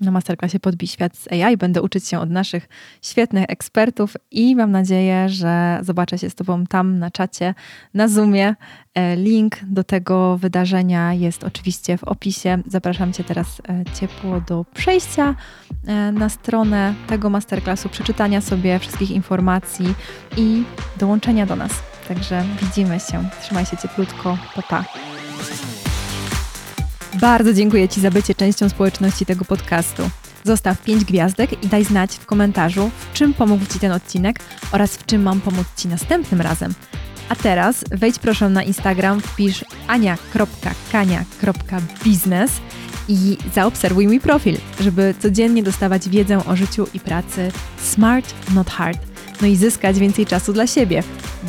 na 0.00 0.10
masterclassie 0.10 0.60
Podbij 0.60 0.88
Świat 0.88 1.16
z 1.16 1.32
AI. 1.32 1.56
Będę 1.56 1.82
uczyć 1.82 2.08
się 2.08 2.18
od 2.18 2.30
naszych 2.30 2.68
świetnych 3.02 3.44
ekspertów 3.48 4.16
i 4.30 4.56
mam 4.56 4.70
nadzieję, 4.70 5.28
że 5.28 5.80
zobaczę 5.82 6.18
się 6.18 6.30
z 6.30 6.34
Tobą 6.34 6.66
tam 6.66 6.98
na 6.98 7.10
czacie, 7.10 7.54
na 7.94 8.08
Zoomie. 8.08 8.54
E, 8.94 9.16
link 9.16 9.56
do 9.62 9.84
tego 9.84 10.38
wydarzenia 10.38 11.14
jest 11.14 11.44
oczywiście 11.44 11.98
w 11.98 12.04
opisie. 12.04 12.58
Zapraszam 12.66 13.12
Cię 13.12 13.24
teraz 13.24 13.62
e, 13.68 13.84
ciepło 13.94 14.40
do 14.40 14.64
przejścia 14.74 15.34
e, 15.86 16.12
na 16.12 16.28
stronę 16.28 16.94
tego 17.06 17.30
masterclassu, 17.30 17.88
przeczytania 17.88 18.40
sobie 18.40 18.78
wszystkich 18.78 19.10
informacji 19.10 19.94
i 20.36 20.62
dołączenia 20.96 21.46
do 21.46 21.56
nas. 21.56 21.72
Także 22.08 22.44
widzimy 22.62 23.00
się. 23.00 23.28
Trzymaj 23.42 23.66
się 23.66 23.76
cieplutko. 23.76 24.38
Pa, 24.54 24.62
pa. 24.62 24.84
Bardzo 27.20 27.52
dziękuję 27.52 27.88
Ci 27.88 28.00
za 28.00 28.10
bycie 28.10 28.34
częścią 28.34 28.68
społeczności 28.68 29.26
tego 29.26 29.44
podcastu. 29.44 30.10
Zostaw 30.44 30.82
5 30.82 31.04
gwiazdek 31.04 31.64
i 31.64 31.68
daj 31.68 31.84
znać 31.84 32.12
w 32.12 32.26
komentarzu, 32.26 32.90
w 32.98 33.12
czym 33.12 33.34
pomógł 33.34 33.64
Ci 33.72 33.78
ten 33.78 33.92
odcinek 33.92 34.40
oraz 34.72 34.96
w 34.96 35.06
czym 35.06 35.22
mam 35.22 35.40
pomóc 35.40 35.66
Ci 35.76 35.88
następnym 35.88 36.40
razem. 36.40 36.74
A 37.28 37.36
teraz 37.36 37.84
wejdź 37.90 38.18
proszę 38.18 38.48
na 38.48 38.62
Instagram, 38.62 39.20
wpisz 39.20 39.64
ania.kania.biznes 39.86 42.50
i 43.08 43.38
zaobserwuj 43.54 44.06
mój 44.06 44.20
profil, 44.20 44.56
żeby 44.80 45.14
codziennie 45.18 45.62
dostawać 45.62 46.08
wiedzę 46.08 46.46
o 46.46 46.56
życiu 46.56 46.86
i 46.94 47.00
pracy 47.00 47.52
smart, 47.78 48.34
not 48.54 48.70
hard. 48.70 48.98
No 49.40 49.46
i 49.46 49.56
zyskać 49.56 49.98
więcej 49.98 50.26
czasu 50.26 50.52
dla 50.52 50.66
siebie, 50.66 51.02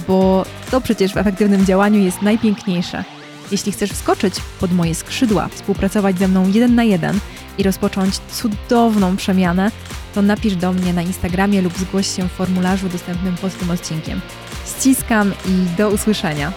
bo 0.08 0.46
to 0.72 0.82
przecież 0.82 1.14
w 1.14 1.18
efektywnym 1.18 1.66
działaniu 1.66 2.00
jest 2.00 2.22
najpiękniejsze. 2.22 3.21
Jeśli 3.52 3.72
chcesz 3.72 3.92
wskoczyć 3.92 4.36
pod 4.60 4.72
moje 4.72 4.96
skrzydła, 4.96 5.48
współpracować 5.48 6.20
ze 6.20 6.28
mną 6.28 6.52
jeden 6.52 6.76
na 6.76 6.84
jeden 6.84 7.20
i 7.58 7.64
rozpocząć 7.64 8.18
cudowną 8.18 9.18
przemianę, 9.18 9.72
to 10.16 10.22
napisz 10.22 10.56
do 10.56 10.74
mnie 10.74 10.94
na 10.94 11.02
Instagramie 11.02 11.62
lub 11.62 11.78
zgłoś 11.78 12.16
się 12.16 12.30
w 12.30 12.32
formularzu 12.32 12.90
dostępnym 12.90 13.36
pod 13.36 13.58
tym 13.58 13.72
odcinkiem. 13.72 14.22
Ściskam 14.66 15.32
i 15.46 15.78
do 15.78 15.90
usłyszenia. 15.90 16.52